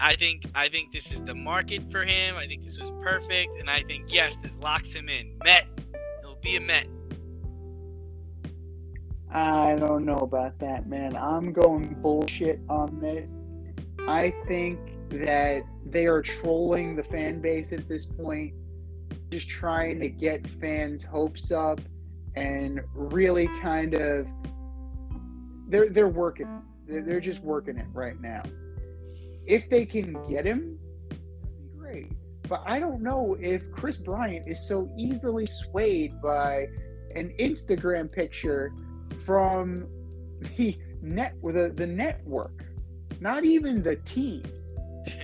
[0.00, 2.36] I think I think this is the market for him.
[2.36, 5.36] I think this was perfect, and I think yes, this locks him in.
[5.44, 5.66] Met,
[6.20, 6.86] he'll be a Met.
[9.30, 11.16] I don't know about that, man.
[11.16, 13.40] I'm going bullshit on this.
[14.06, 14.78] I think
[15.10, 18.54] that they are trolling the fan base at this point,
[19.30, 21.80] just trying to get fans' hopes up
[22.36, 24.26] and really kind of
[25.68, 26.62] they're they're working.
[26.86, 28.42] They're, they're just working it right now.
[29.48, 30.78] If they can get him,
[31.08, 31.22] that'd
[31.58, 32.12] be great.
[32.46, 36.66] But I don't know if Kris Bryant is so easily swayed by
[37.14, 38.72] an Instagram picture
[39.24, 39.86] from
[40.56, 42.66] the net the, the network,
[43.20, 44.42] not even the team,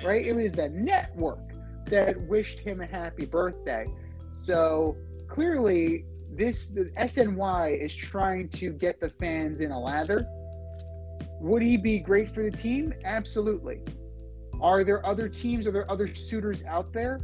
[0.02, 0.24] right?
[0.24, 1.52] It was the network
[1.86, 3.86] that wished him a happy birthday.
[4.32, 4.96] So
[5.28, 10.26] clearly, this the SNY is trying to get the fans in a lather.
[11.42, 12.94] Would he be great for the team?
[13.04, 13.82] Absolutely.
[14.64, 15.66] Are there other teams?
[15.66, 17.20] Are there other suitors out there?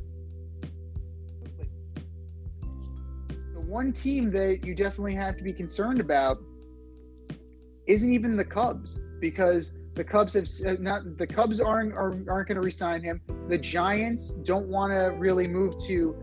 [3.54, 6.42] The one team that you definitely have to be concerned about
[7.86, 12.56] isn't even the Cubs because the Cubs have not the Cubs aren't are, aren't going
[12.56, 13.22] to resign him.
[13.48, 16.14] The Giants don't want to really move to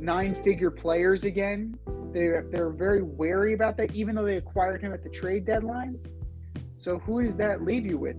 [0.00, 1.78] nine-figure players again.
[2.12, 6.00] They they're very wary about that, even though they acquired him at the trade deadline.
[6.76, 8.16] So who does that leave you with?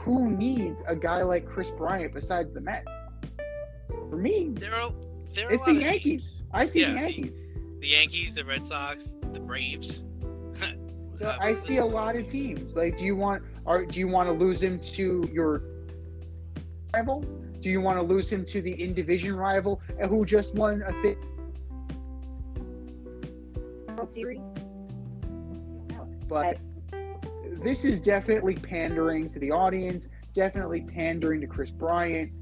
[0.00, 2.90] Who needs a guy like Kris Bryant besides the Mets?
[3.88, 4.92] For me, There are
[5.34, 6.42] there are it's the Yankees.
[6.52, 7.42] I see Yeah, the the- Yankees.
[7.80, 10.02] The Yankees, the Red Sox, the Braves.
[11.16, 12.74] So Uh, I see a lot of teams.
[12.76, 15.62] Like, do you want, Are do you want to lose him to your
[16.94, 17.20] rival?
[17.60, 20.92] Do you want to lose him to the in division rival who just won a
[21.02, 21.18] thing?
[26.28, 26.58] But
[27.62, 30.08] this is definitely pandering to the audience.
[30.32, 32.32] Definitely pandering to Kris Bryant.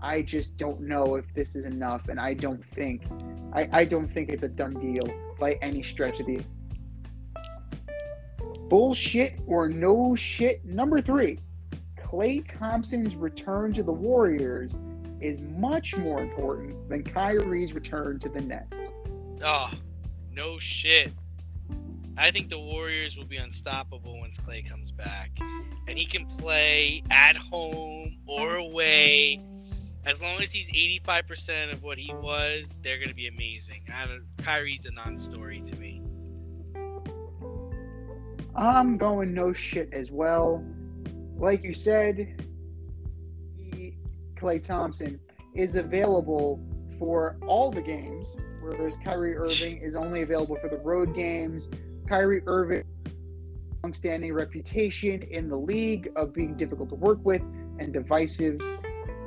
[0.00, 3.04] I just don't know if this is enough, and I don't think,
[3.52, 5.06] I, I don't think it's a done deal
[5.40, 6.40] by any stretch of the.
[8.68, 10.64] Bullshit or no shit.
[10.64, 11.38] Number three,
[11.98, 14.76] Klay Thompson's return to the Warriors
[15.20, 18.90] is much more important than Kyrie's return to the Nets.
[19.42, 19.70] Oh,
[20.32, 21.12] no shit.
[22.18, 25.30] I think the Warriors will be unstoppable once Klay comes back.
[25.86, 29.42] And he can play at home or away.
[30.06, 33.82] As long as he's 85% of what he was, they're going to be amazing.
[33.92, 36.02] I don't, Kyrie's a non story to me.
[38.54, 40.64] I'm going no shit as well.
[41.36, 42.42] Like you said,
[43.56, 43.94] he,
[44.36, 45.20] Klay Thompson
[45.54, 46.60] is available
[46.98, 48.28] for all the games,
[48.62, 51.68] whereas Kyrie Irving is only available for the road games.
[52.06, 52.84] Kyrie Irving,
[53.82, 57.42] long-standing reputation in the league of being difficult to work with
[57.78, 58.60] and divisive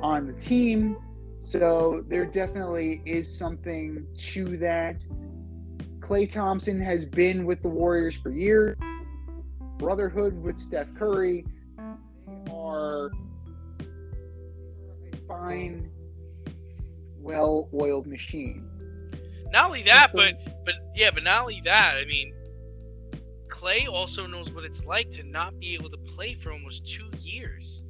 [0.02, 0.96] on the team.
[1.40, 5.04] So there definitely is something to that.
[6.00, 8.76] Klay Thompson has been with the Warriors for years
[9.80, 11.46] brotherhood with Steph Curry.
[11.78, 13.10] They are a
[15.26, 15.90] fine,
[17.18, 18.68] well-oiled machine.
[19.50, 21.96] Not only that, That's but but yeah, but not only that.
[21.96, 22.32] I mean,
[23.60, 27.10] Klay also knows what it's like to not be able to play for almost two
[27.18, 27.82] years.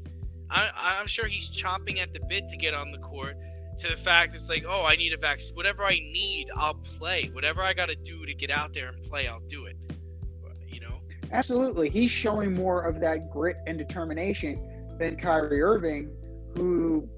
[0.50, 3.36] I, I'm sure he's chomping at the bit to get on the court.
[3.78, 5.54] To the fact it's like, oh, I need a vaccine.
[5.54, 7.30] Whatever I need, I'll play.
[7.32, 9.76] Whatever I got to do to get out there and play, I'll do it.
[10.68, 11.00] You know?
[11.30, 16.10] Absolutely, he's showing more of that grit and determination than Kyrie Irving,
[16.56, 17.08] who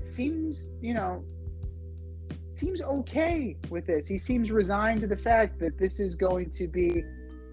[0.00, 1.22] seems, you know,
[2.52, 4.06] seems okay with this.
[4.06, 7.04] He seems resigned to the fact that this is going to be,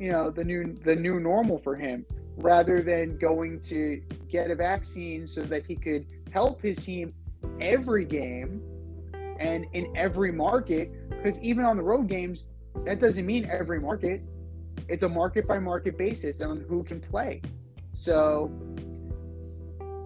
[0.02, 2.06] you know, the new the new normal for him,
[2.38, 7.14] rather than going to get a vaccine so that he could help his team
[7.60, 8.62] every game
[9.39, 10.91] and in every market.
[11.10, 12.45] Because even on the road games,
[12.84, 14.22] that doesn't mean every market
[14.88, 17.41] it's a market by market basis on who can play.
[17.93, 18.52] So,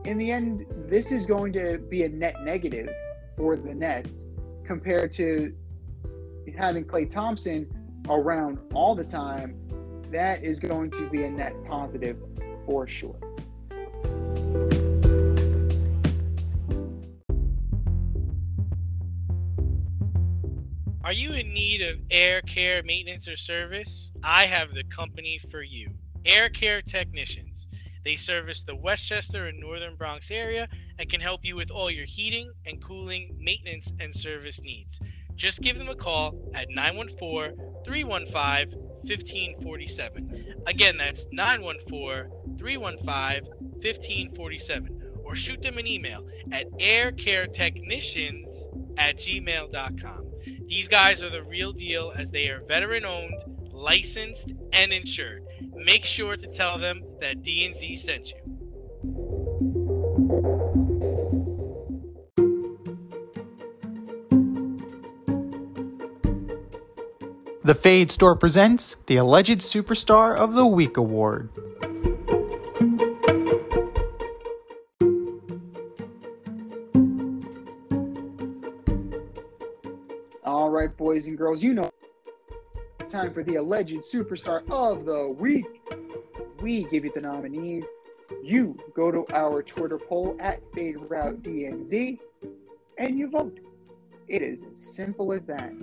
[0.03, 2.89] in the end, this is going to be a net negative
[3.35, 4.27] for the Nets
[4.63, 5.55] compared to
[6.55, 7.67] having Klay Thompson
[8.09, 9.55] around all the time.
[10.15, 12.15] That is going to be a net positive
[12.65, 13.17] for sure.
[21.03, 24.13] Are you in need of air care maintenance or service?
[24.23, 25.89] I have the company for you.
[26.25, 27.67] Air Care Technicians.
[28.05, 32.05] They service the Westchester and Northern Bronx area and can help you with all your
[32.05, 34.97] heating and cooling, maintenance, and service needs.
[35.35, 40.63] Just give them a call at 914 315 1547.
[40.67, 43.43] Again, that's 914 315
[43.81, 45.01] 1547.
[45.23, 50.25] Or shoot them an email at aircaretechnicians at gmail.com.
[50.67, 53.41] These guys are the real deal as they are veteran owned,
[53.71, 55.43] licensed and insured.
[55.73, 58.55] Make sure to tell them that D&Z sent you.
[67.65, 71.49] The Fade Store presents the Alleged Superstar of the Week Award.
[80.43, 81.89] All right, boys and girls, you know
[82.99, 85.65] it's time for the Alleged Superstar of the Week.
[86.61, 87.87] We give you the nominees.
[88.43, 92.19] You go to our Twitter poll at FadeRouteDNZ
[92.99, 93.59] and you vote.
[94.27, 95.73] It is as simple as that.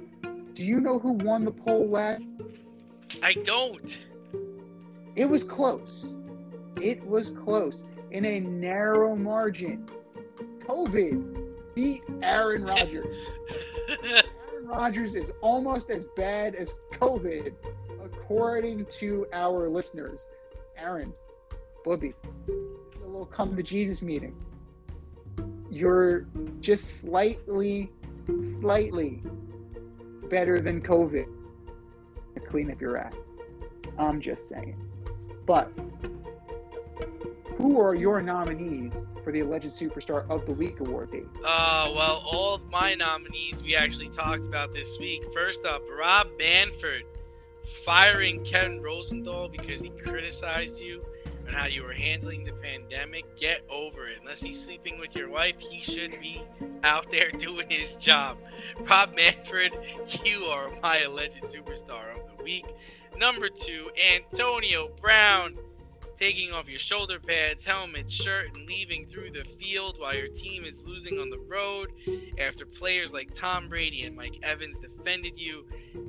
[0.55, 2.23] Do you know who won the poll last?
[3.23, 3.99] I don't.
[5.17, 6.07] It was close.
[6.81, 9.89] It was close in a narrow margin.
[10.61, 13.17] COVID beat Aaron Rodgers.
[14.05, 17.55] Aaron Rodgers is almost as bad as COVID,
[18.05, 20.27] according to our listeners.
[20.77, 21.15] Aaron,
[21.83, 22.13] Booby,
[22.49, 24.35] a little come to Jesus meeting.
[25.71, 26.27] You're
[26.61, 27.91] just slightly,
[28.61, 29.23] slightly
[30.33, 31.27] better than COVID.
[32.49, 33.17] Clean up your act.
[33.99, 34.77] I'm just saying.
[35.47, 35.71] But
[37.59, 41.11] who are your nominees for the Alleged Superstar of the Week award?
[41.45, 45.23] Uh, well, all of my nominees we actually talked about this week.
[45.35, 47.05] First up, Rob Manfred
[47.85, 51.05] firing Kevin Rosenthal because he criticized you
[51.47, 53.25] on how you were handling the pandemic.
[53.37, 54.19] Get over it.
[54.21, 56.43] Unless he's sleeping with your wife, he should be
[56.83, 58.39] out there doing his job.
[58.81, 59.73] Rob Manfred,
[60.25, 62.67] you are my alleged superstar of the week.
[63.17, 65.57] Number two, Antonio Brown
[66.23, 70.65] taking off your shoulder pads, helmet, shirt, and leaving through the field while your team
[70.65, 71.91] is losing on the road
[72.39, 75.65] after players like Tom Brady and Mike Evans defended you.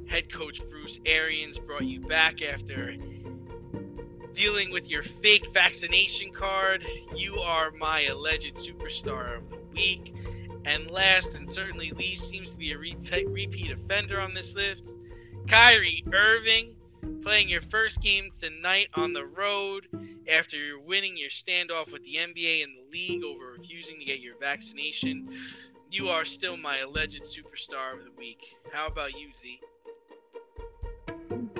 [0.08, 2.96] Head coach Bruce Arians brought you back after
[4.34, 6.84] dealing with your fake vaccination card.
[7.16, 10.14] You are my alleged superstar of the week.
[10.66, 14.96] And last and certainly least seems to be a repeat, repeat offender on this list.
[15.48, 16.76] Kyrie Irving
[17.22, 19.88] playing your first game tonight on the road
[20.30, 24.38] after winning your standoff with the NBA and the league over refusing to get your
[24.40, 25.30] vaccination.
[25.92, 28.56] You are still my alleged superstar of the week.
[28.72, 29.60] How about you, Z?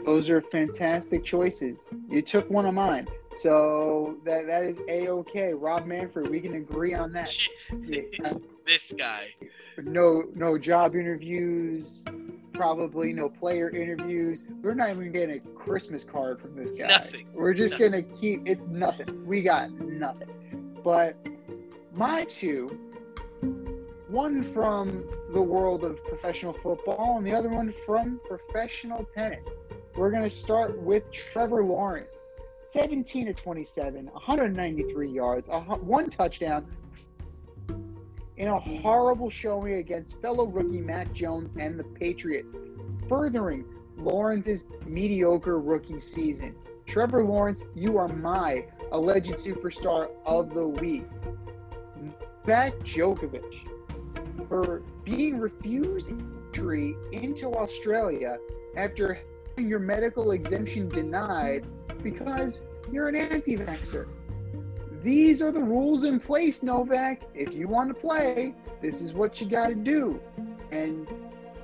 [0.06, 1.80] Those are fantastic choices.
[2.10, 5.54] You took one of mine, so that that is a okay.
[5.54, 7.36] Rob Manfred, we can agree on that.
[7.86, 8.02] Yeah,
[8.66, 9.28] this guy.
[9.82, 12.04] no, no job interviews,
[12.54, 14.44] probably no player interviews.
[14.62, 16.88] We're not even getting a Christmas card from this guy.
[16.88, 17.28] Nothing.
[17.34, 17.92] We're just Nothing.
[17.92, 18.42] gonna keep.
[18.46, 19.26] It's nothing.
[19.26, 20.30] We got nothing.
[20.84, 21.16] But
[21.94, 22.78] my two,
[24.10, 29.48] one from the world of professional football, and the other one from professional tennis.
[29.96, 32.34] We're going to start with Trevor Lawrence.
[32.60, 36.66] 17 to 27, 193 yards, one touchdown
[38.38, 42.52] in a horrible showing against fellow rookie Mac Jones and the Patriots,
[43.08, 43.66] furthering
[43.98, 46.56] Lawrence's mediocre rookie season.
[46.88, 51.06] Trevor Lawrence, you are my alleged superstar of the week.
[51.98, 53.68] Novak Djokovic,
[54.48, 58.38] for being refused entry into Australia
[58.76, 59.20] after
[59.58, 61.66] your medical exemption denied
[62.02, 62.60] because
[62.92, 64.08] you're an anti vaxxer.
[65.04, 67.24] These are the rules in place, Novak.
[67.34, 70.20] If you want to play, this is what you got to do.
[70.72, 71.08] And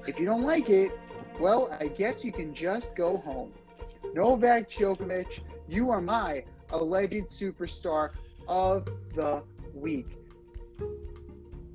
[0.08, 0.92] if you don't like it,
[1.40, 3.54] well, I guess you can just go home.
[4.14, 8.12] Novak Djokovic, you are my alleged superstar
[8.48, 10.19] of the week.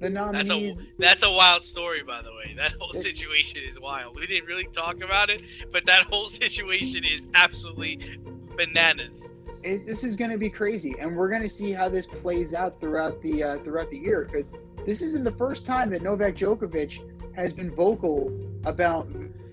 [0.04, 2.52] The That's a that's a wild story, by the way.
[2.54, 4.16] That whole situation is wild.
[4.16, 5.40] We didn't really talk about it,
[5.72, 8.18] but that whole situation is absolutely
[8.54, 9.32] bananas.
[9.62, 12.52] is this is going to be crazy, and we're going to see how this plays
[12.52, 14.50] out throughout the uh, throughout the year because
[14.84, 16.98] this isn't the first time that Novak Djokovic
[17.34, 18.30] has been vocal
[18.66, 19.08] about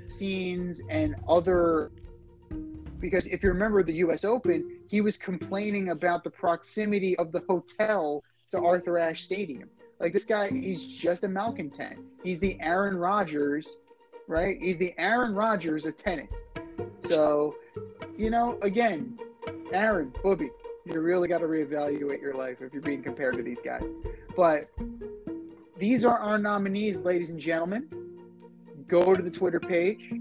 [0.10, 1.92] scenes and other.
[3.00, 4.26] Because if you remember the U.S.
[4.26, 9.70] Open, he was complaining about the proximity of the hotel to Arthur Ashe Stadium.
[10.02, 12.00] Like this guy, he's just a malcontent.
[12.24, 13.68] He's the Aaron Rodgers,
[14.28, 14.58] right?
[14.60, 16.34] He's the Aaron Rodgers of tennis.
[17.02, 17.56] So,
[18.18, 19.20] you know, again,
[19.72, 20.50] Aaron, Booby,
[20.86, 23.88] you really got to reevaluate your life if you're being compared to these guys.
[24.36, 24.72] But
[25.78, 27.88] these are our nominees, ladies and gentlemen.
[28.88, 30.14] Go to the Twitter page,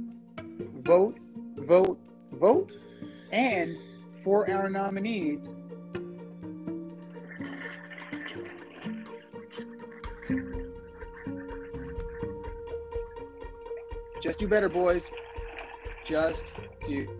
[0.80, 1.16] vote,
[1.56, 1.98] vote,
[2.34, 2.70] vote,
[3.32, 3.78] and
[4.22, 5.48] for our nominees.
[14.30, 15.10] Just do better, boys.
[16.04, 16.44] Just
[16.86, 17.19] you.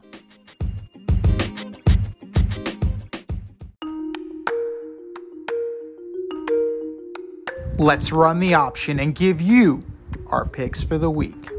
[7.81, 9.83] Let's run the option and give you
[10.27, 11.49] our picks for the week.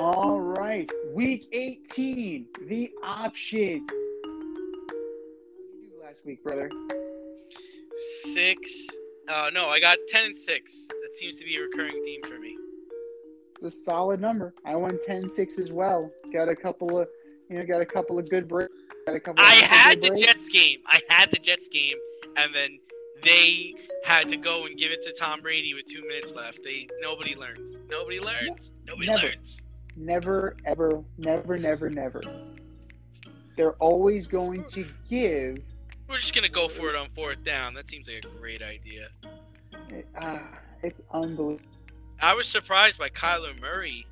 [0.00, 3.86] All right, week 18, the option.
[3.86, 4.00] What
[5.70, 6.68] did you do last week, brother?
[8.34, 8.88] Six.
[9.28, 10.88] Uh, no, I got ten and six.
[10.88, 12.56] That seems to be a recurring theme for me.
[13.52, 14.52] It's a solid number.
[14.66, 16.10] I won 10-6 as well.
[16.30, 17.08] Got a couple of,
[17.48, 18.72] you know, got a couple of good breaks.
[19.06, 19.44] Got a couple.
[19.44, 20.22] I had the breaks.
[20.22, 20.80] Jets game.
[20.86, 21.96] I had the Jets game,
[22.36, 22.78] and then
[23.22, 23.74] they
[24.04, 26.60] had to go and give it to Tom Brady with two minutes left.
[26.64, 27.78] They nobody learns.
[27.88, 28.72] Nobody learns.
[28.86, 29.22] Nobody Never.
[29.28, 29.62] learns.
[29.96, 32.20] Never, ever, never, never, never.
[33.56, 35.58] They're always going to give.
[36.08, 37.74] We're just gonna go for it on fourth down.
[37.74, 39.08] That seems like a great idea.
[40.22, 40.42] Ah,
[40.82, 41.64] it's unbelievable.
[42.20, 44.06] I was surprised by Kyler Murray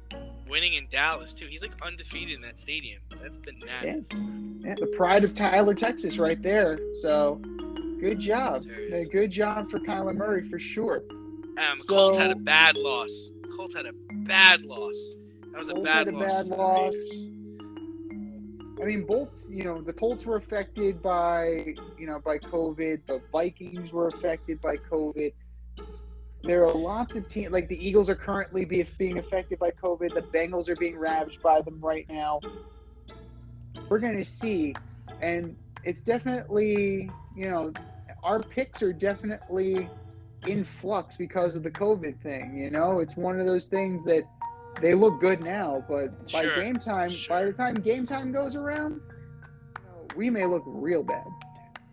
[0.49, 1.47] winning in Dallas too.
[1.47, 3.01] He's like undefeated in that stadium.
[3.11, 4.07] That's bananas.
[4.65, 6.79] Yeah, the pride of Tyler, Texas, right there.
[7.03, 7.41] So,
[8.01, 8.65] good job.
[8.93, 11.03] Uh, Good job for Kyler Murray for sure.
[11.59, 13.33] Um, Colts had a bad loss.
[13.57, 13.93] Colts had a
[14.27, 14.97] bad loss.
[15.53, 16.49] That was a bad had a loss.
[16.49, 16.95] bad loss.
[18.81, 19.45] I mean, both.
[19.49, 23.03] You know, the Colts were affected by you know by COVID.
[23.07, 25.33] The Vikings were affected by COVID.
[26.45, 30.13] There are lots of teams like the Eagles are currently be, being affected by COVID.
[30.13, 32.41] The Bengals are being ravaged by them right now.
[33.89, 34.75] We're going to see,
[35.23, 37.73] and it's definitely you know
[38.23, 39.89] our picks are definitely
[40.47, 42.59] in flux because of the COVID thing.
[42.59, 44.25] You know, it's one of those things that
[44.81, 48.55] they look good now, but by Sure, game time, by the time game time goes
[48.57, 49.01] around,
[49.79, 51.27] you know, we may look real bad.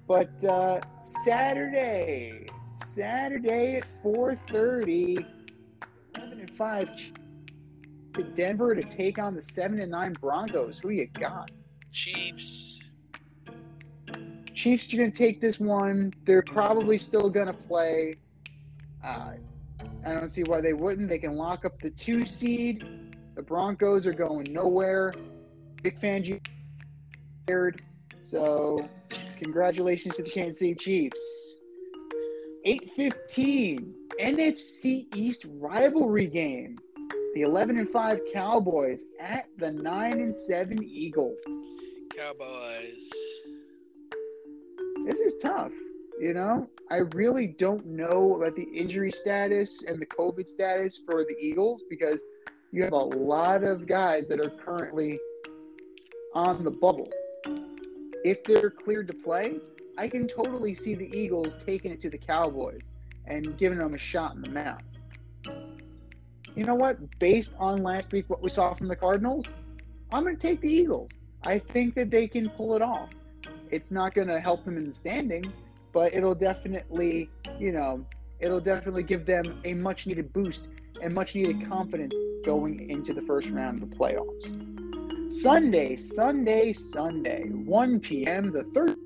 [0.08, 0.82] But uh,
[1.24, 2.47] Saturday,
[2.84, 5.26] Saturday at 4:30,
[6.16, 6.90] 11 and five,
[8.14, 10.80] to Denver to take on the seven and nine Broncos.
[10.80, 11.52] Who you got?
[11.92, 12.80] Chiefs.
[14.54, 16.14] Chiefs are going to take this one.
[16.26, 18.16] They're probably still going to play.
[19.04, 19.34] Uh,
[20.06, 21.10] I don't see why they wouldn't.
[21.10, 23.16] They can lock up the two seed.
[23.36, 25.14] The Broncos are going nowhere.
[25.84, 26.40] Vic Fangio
[27.44, 27.82] scared.
[28.22, 28.88] So,
[29.42, 31.51] congratulations to the Kansas City Chiefs.
[32.66, 36.78] 8:15 NFC East rivalry game.
[37.34, 41.38] The 11 and 5 Cowboys at the 9 and 7 Eagles.
[42.16, 43.09] Cowboys.
[45.05, 45.72] this is tough.
[46.20, 51.24] You know, I really don't know about the injury status and the COVID status for
[51.24, 52.22] the Eagles because
[52.72, 55.20] you have a lot of guys that are currently
[56.36, 57.10] on the bubble.
[58.23, 59.60] If they're cleared to play,
[59.97, 62.84] I can totally see the Eagles taking it to the Cowboys
[63.26, 64.81] and giving them a shot in the mouth.
[66.55, 66.97] You know what?
[67.19, 69.47] Based on last week, what we saw from the Cardinals,
[70.11, 71.11] I'm going to take the Eagles.
[71.43, 73.09] I think that they can pull it off
[73.72, 75.55] it's not going to help them in the standings,
[75.93, 78.05] but it'll definitely, you know,
[78.39, 80.68] it'll definitely give them a much needed boost
[81.01, 82.13] and much needed confidence
[82.45, 85.31] going into the first round of the playoffs.
[85.31, 88.51] Sunday, Sunday, Sunday, 1 p.m.
[88.51, 88.97] The third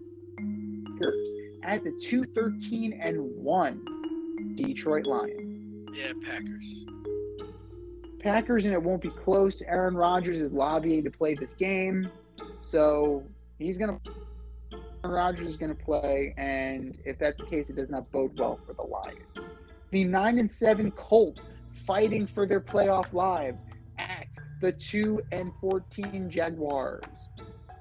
[1.64, 5.58] at the 213 and 1 Detroit Lions.
[5.94, 6.86] Yeah, Packers.
[8.20, 9.62] Packers, and it won't be close.
[9.62, 12.10] Aaron Rodgers is lobbying to play this game,
[12.62, 13.24] so
[13.60, 14.00] he's gonna.
[15.04, 18.60] Aaron Rodgers is gonna play, and if that's the case, it does not bode well
[18.66, 19.52] for the Lions.
[19.92, 21.48] The nine and seven Colts
[21.86, 23.66] fighting for their playoff lives
[24.00, 24.28] at
[24.60, 27.04] the two and fourteen Jaguars.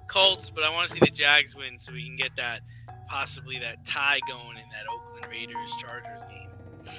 [0.09, 2.61] Colts, but I want to see the Jags win so we can get that
[3.09, 6.95] possibly that tie going in that Oakland Raiders Chargers game.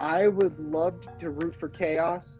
[0.00, 2.38] I would love to root for chaos.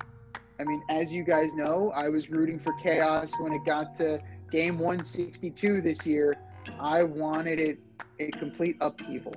[0.59, 4.21] I mean, as you guys know, I was rooting for chaos when it got to
[4.51, 6.37] game 162 this year.
[6.79, 7.79] I wanted it
[8.19, 9.35] a complete upheaval.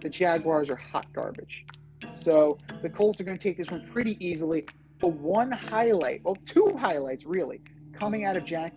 [0.00, 1.64] The Jaguars are hot garbage.
[2.14, 4.66] So the Colts are going to take this one pretty easily.
[4.98, 7.60] the one highlight, well, two highlights really,
[7.92, 8.74] coming out of Jack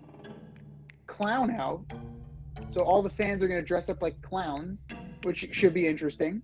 [1.08, 1.82] Clown out.
[2.72, 4.88] So all the fans are going to dress up like clowns,
[5.24, 6.42] which should be interesting.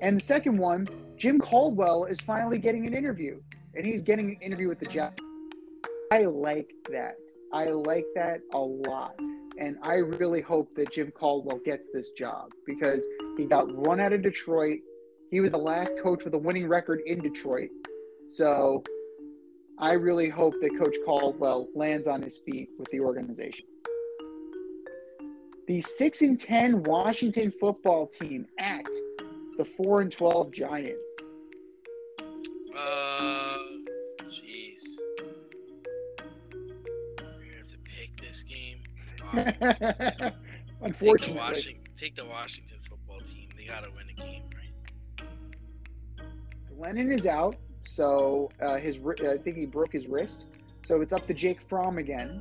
[0.00, 3.38] And the second one, Jim Caldwell is finally getting an interview,
[3.74, 5.22] and he's getting an interview with the Jets.
[6.10, 7.16] I like that.
[7.52, 9.14] I like that a lot.
[9.60, 13.04] And I really hope that Jim Caldwell gets this job because
[13.36, 14.78] he got run out of Detroit.
[15.30, 17.68] He was the last coach with a winning record in Detroit.
[18.26, 18.82] So
[19.78, 23.66] I really hope that Coach Caldwell lands on his feet with the organization.
[25.68, 28.86] The 6 and 10 Washington football team at
[29.58, 31.12] the 4 and 12 Giants.
[32.74, 33.58] Uh,
[34.30, 34.82] jeez.
[37.38, 38.78] We have to pick this game.
[39.30, 40.32] Uh, take the
[40.80, 43.48] Unfortunately, Washington, take the Washington football team.
[43.58, 45.28] They gotta win a game, right?
[46.72, 50.46] Glennon is out, so uh, his I think he broke his wrist.
[50.84, 52.40] So it's up to Jake Fromm again.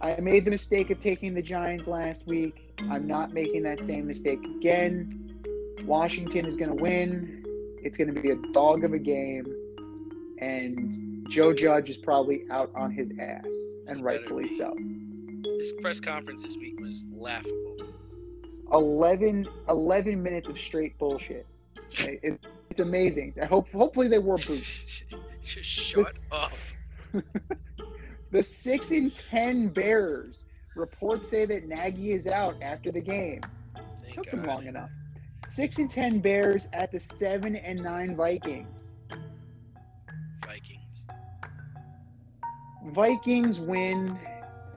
[0.00, 2.72] I made the mistake of taking the Giants last week.
[2.90, 5.42] I'm not making that same mistake again.
[5.84, 7.44] Washington is going to win.
[7.82, 9.46] It's going to be a dog of a game,
[10.40, 13.46] and Joe Judge is probably out on his ass,
[13.88, 14.76] and rightfully so.
[15.58, 17.76] This press conference this week was laughable.
[18.72, 21.46] 11, 11 minutes of straight bullshit.
[21.98, 23.32] It- it- it's amazing.
[23.40, 25.02] I hope hopefully they wore boots.
[25.44, 26.52] Just shut This- up.
[28.30, 30.44] The six and ten Bears
[30.76, 33.40] reports say that Nagy is out after the game.
[34.02, 34.32] Thank Took God.
[34.32, 34.90] them long enough.
[35.46, 38.68] Six and ten Bears at the seven and nine Vikings.
[40.44, 41.04] Vikings.
[42.92, 44.18] Vikings win,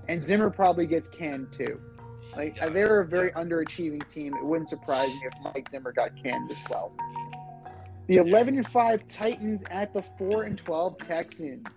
[0.08, 1.80] and Zimmer probably gets canned too.
[2.36, 2.70] Like Yeah.
[2.70, 4.34] they're a very underachieving team.
[4.36, 6.94] It wouldn't surprise me if Mike Zimmer got canned as well.
[8.08, 11.68] The eleven and five Titans at the four and twelve Texans.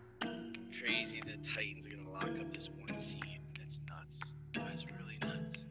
[0.85, 1.23] Crazy.
[1.24, 3.40] The Titans are gonna lock up this one seed.
[3.59, 4.35] That's nuts.
[4.52, 5.65] That's really nuts.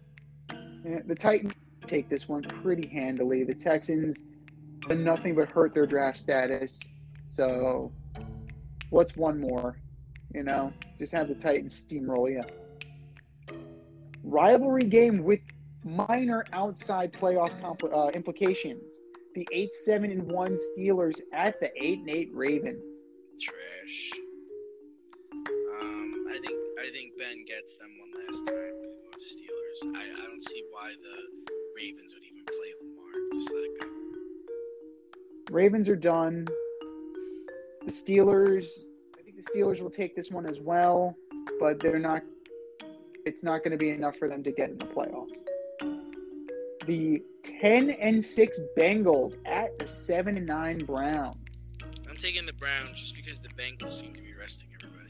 [0.83, 1.53] Yeah, the Titans
[1.85, 3.43] take this one pretty handily.
[3.43, 4.23] The Texans
[4.87, 6.79] done nothing but hurt their draft status.
[7.27, 7.91] So,
[8.89, 9.77] what's one more?
[10.33, 12.41] You know, just have the Titans steamroll you.
[14.23, 15.41] Rivalry game with
[15.83, 18.93] minor outside playoff compl- uh, implications.
[19.35, 22.81] The eight seven and one Steelers at the eight and eight Ravens.
[23.39, 24.22] Trash.
[27.23, 28.73] Ben gets them one last time.
[28.81, 29.95] We'll go to Steelers.
[29.95, 31.15] I, I don't see why the
[31.73, 33.13] Ravens would even play Lamar.
[33.39, 33.87] Just let it go.
[35.53, 36.45] Ravens are done.
[37.85, 38.65] The Steelers,
[39.17, 41.15] I think the Steelers will take this one as well,
[41.61, 42.23] but they're not.
[43.25, 45.39] It's not going to be enough for them to get in the playoffs.
[46.87, 51.37] The ten and six Bengals at the seven and nine Browns.
[52.09, 55.02] I'm taking the Browns just because the Bengals seem to be resting everybody.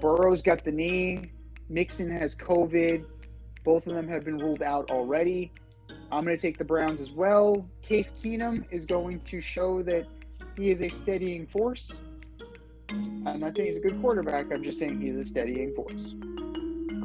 [0.00, 1.30] Burrow's got the knee.
[1.68, 3.04] Mixon has COVID.
[3.64, 5.52] Both of them have been ruled out already.
[6.10, 7.66] I'm going to take the Browns as well.
[7.82, 10.06] Case Keenum is going to show that
[10.56, 11.92] he is a steadying force.
[12.90, 14.52] I'm not saying he's a good quarterback.
[14.52, 16.14] I'm just saying he's a steadying force.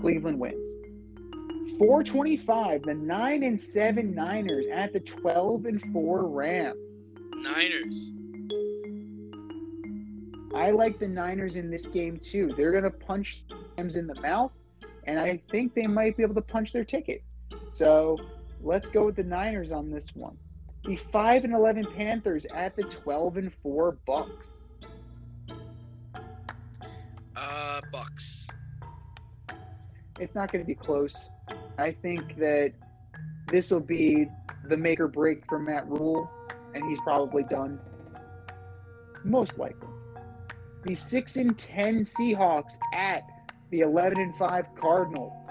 [0.01, 0.69] Cleveland wins.
[1.77, 6.76] 425, the 9 and 7 Niners at the 12 and 4 Rams.
[7.35, 8.11] Niners.
[10.56, 12.53] I like the Niners in this game too.
[12.56, 13.44] They're going to punch
[13.78, 14.52] Rams in the mouth,
[15.03, 17.24] and I think they might be able to punch their ticket.
[17.68, 18.18] So
[18.61, 20.38] let's go with the Niners on this one.
[20.84, 24.61] The 5 and 11 Panthers at the 12 and 4 Bucks.
[27.36, 28.48] Uh, Bucks.
[30.19, 31.30] It's not going to be close.
[31.78, 32.74] I think that
[33.48, 34.28] this will be
[34.68, 36.30] the make or break for Matt Rhule,
[36.74, 37.80] and he's probably done.
[39.24, 39.90] Most likely.
[40.83, 43.23] The 6 and 10 Seahawks at
[43.71, 45.49] the 11 and 5 Cardinals.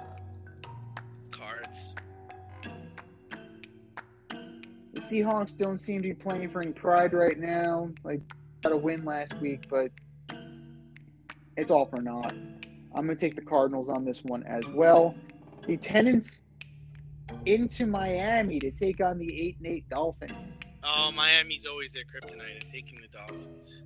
[1.31, 1.95] Cards.
[4.93, 7.91] The Seahawks don't seem to be playing for any pride right now.
[8.03, 8.21] Like,
[8.63, 9.91] got a win last week, but
[11.57, 12.33] it's all for naught.
[12.95, 15.15] I'm going to take the Cardinals on this one as well.
[15.67, 16.43] The Tenants
[17.45, 20.59] into Miami to take on the 8 and 8 Dolphins.
[20.83, 22.65] Oh, Miami's always their kryptonite.
[22.65, 23.83] I'm taking the Dolphins.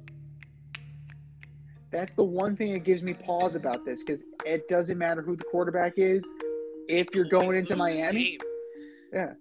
[1.93, 5.35] That's the one thing that gives me pause about this because it doesn't matter who
[5.37, 6.25] the quarterback is.
[6.89, 8.39] If you're going into Miami,
[9.15, 9.35] i-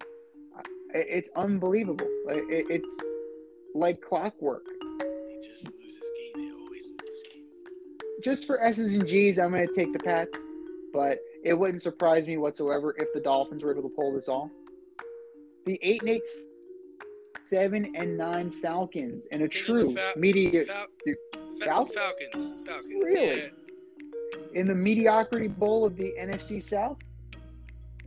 [0.93, 2.07] it's unbelievable.
[2.27, 3.03] It's
[3.76, 4.65] like clockwork.
[5.43, 6.45] Just lose this game.
[6.47, 7.45] They always lose this game.
[8.23, 10.38] just for S's and G's, I'm going to take the Pats,
[10.93, 14.49] but it wouldn't surprise me whatsoever if the Dolphins were able to pull this off.
[15.65, 16.27] The eight and eight
[17.43, 20.88] seven and nine Falcons and a Give me the true Fal- media Fal-
[21.65, 21.95] Falcons?
[21.95, 22.53] Falcons.
[22.65, 23.03] Falcons.
[23.03, 23.38] Really?
[23.41, 23.49] Yeah.
[24.53, 26.98] in the mediocrity bowl of the NFC South.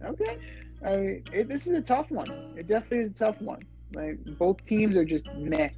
[0.05, 0.39] Okay,
[0.85, 2.55] I mean, it, this is a tough one.
[2.57, 3.63] It definitely is a tough one.
[3.95, 5.69] Like both teams are just meh,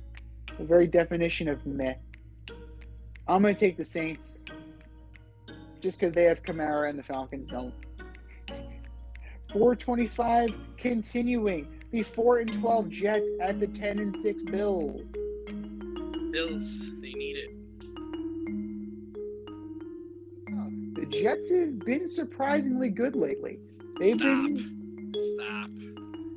[0.59, 1.95] the very definition of meh.
[3.27, 4.45] I'm gonna take the Saints
[5.81, 7.75] just because they have Kamara and the Falcons don't.
[9.53, 10.49] 425
[10.79, 15.13] continuing the 4 and 12 Jets at the 10 and 6 Bills.
[16.33, 16.91] Bills.
[17.01, 17.64] They need it.
[21.05, 23.59] The Jets have been surprisingly good lately.
[24.01, 24.23] They've Stop.
[24.23, 25.71] been Stop.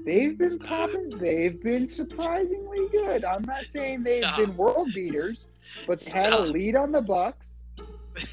[0.06, 0.68] they've been Stop.
[0.68, 1.18] popping.
[1.20, 3.24] They've been surprisingly good.
[3.24, 4.38] I'm not saying they've Stop.
[4.40, 5.46] been world beaters,
[5.88, 7.64] but they had a lead on the Bucks.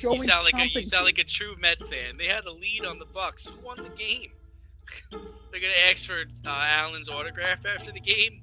[0.00, 2.16] You sound like a you sound like a true Met fan.
[2.16, 3.46] They had a lead on the Bucks.
[3.46, 4.30] Who won the game?
[5.10, 8.40] They're gonna ask for uh, Allen's autograph after the game.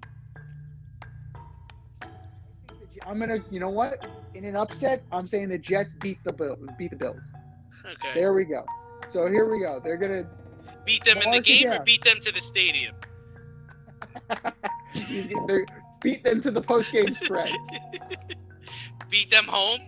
[3.06, 4.06] I'm gonna, you know what?
[4.36, 7.28] In an upset, I'm saying the Jets beat the Bill, beat the Bills.
[7.86, 8.14] Okay.
[8.14, 8.66] There we go.
[9.08, 9.80] So here we go.
[9.84, 10.26] They're gonna
[10.86, 12.96] beat them in the game or beat them to the stadium.
[16.02, 17.52] beat them to the post game spread.
[19.10, 19.82] beat them home.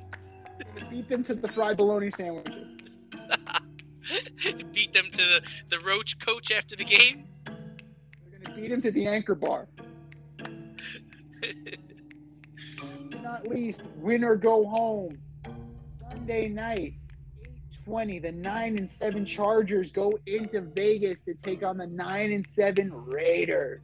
[0.89, 2.67] beat them to the fried bologna sandwiches.
[4.73, 7.27] beat them to the, the roach coach after the game.
[7.45, 9.67] They're gonna beat them to the anchor bar.
[13.25, 15.09] Not least, win or go home.
[16.11, 16.93] Sunday night,
[17.41, 22.45] 820, the 9 and 7 Chargers go into Vegas to take on the 9 and
[22.45, 23.81] 7 Raiders.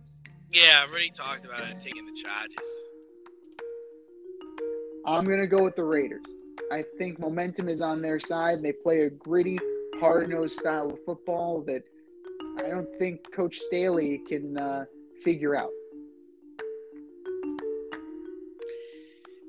[0.52, 1.80] Yeah, I've already talked about it.
[1.82, 2.68] Taking the Chargers.
[5.08, 6.26] I'm going to go with the Raiders.
[6.72, 8.62] I think momentum is on their side.
[8.62, 9.58] They play a gritty,
[10.00, 11.82] hard nosed style of football that
[12.60, 14.86] I don't think Coach Staley can uh,
[15.24, 15.72] figure out.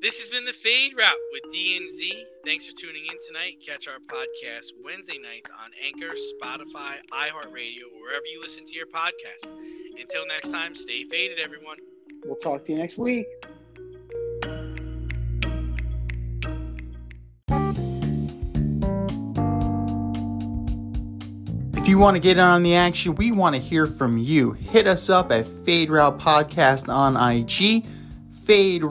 [0.03, 2.11] This has been the Fade Route with DNZ.
[2.45, 3.59] Thanks for tuning in tonight.
[3.65, 8.87] Catch our podcast Wednesday nights on Anchor, Spotify, iHeartRadio, or wherever you listen to your
[8.87, 9.49] podcast.
[10.01, 11.77] Until next time, stay faded, everyone.
[12.24, 13.29] We'll talk to you next week.
[21.77, 24.51] If you want to get on the action, we want to hear from you.
[24.51, 27.87] Hit us up at Fade Route Podcast on IG,
[28.44, 28.82] Fade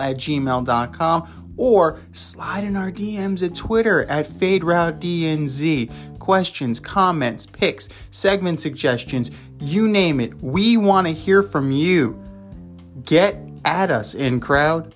[0.00, 4.64] at gmail.com, or slide in our DMs at Twitter at Fade
[5.00, 6.18] DNZ.
[6.18, 9.30] Questions, comments, picks, segment suggestions,
[9.60, 10.34] you name it.
[10.42, 12.20] We want to hear from you.
[13.04, 14.95] Get at us, in crowd.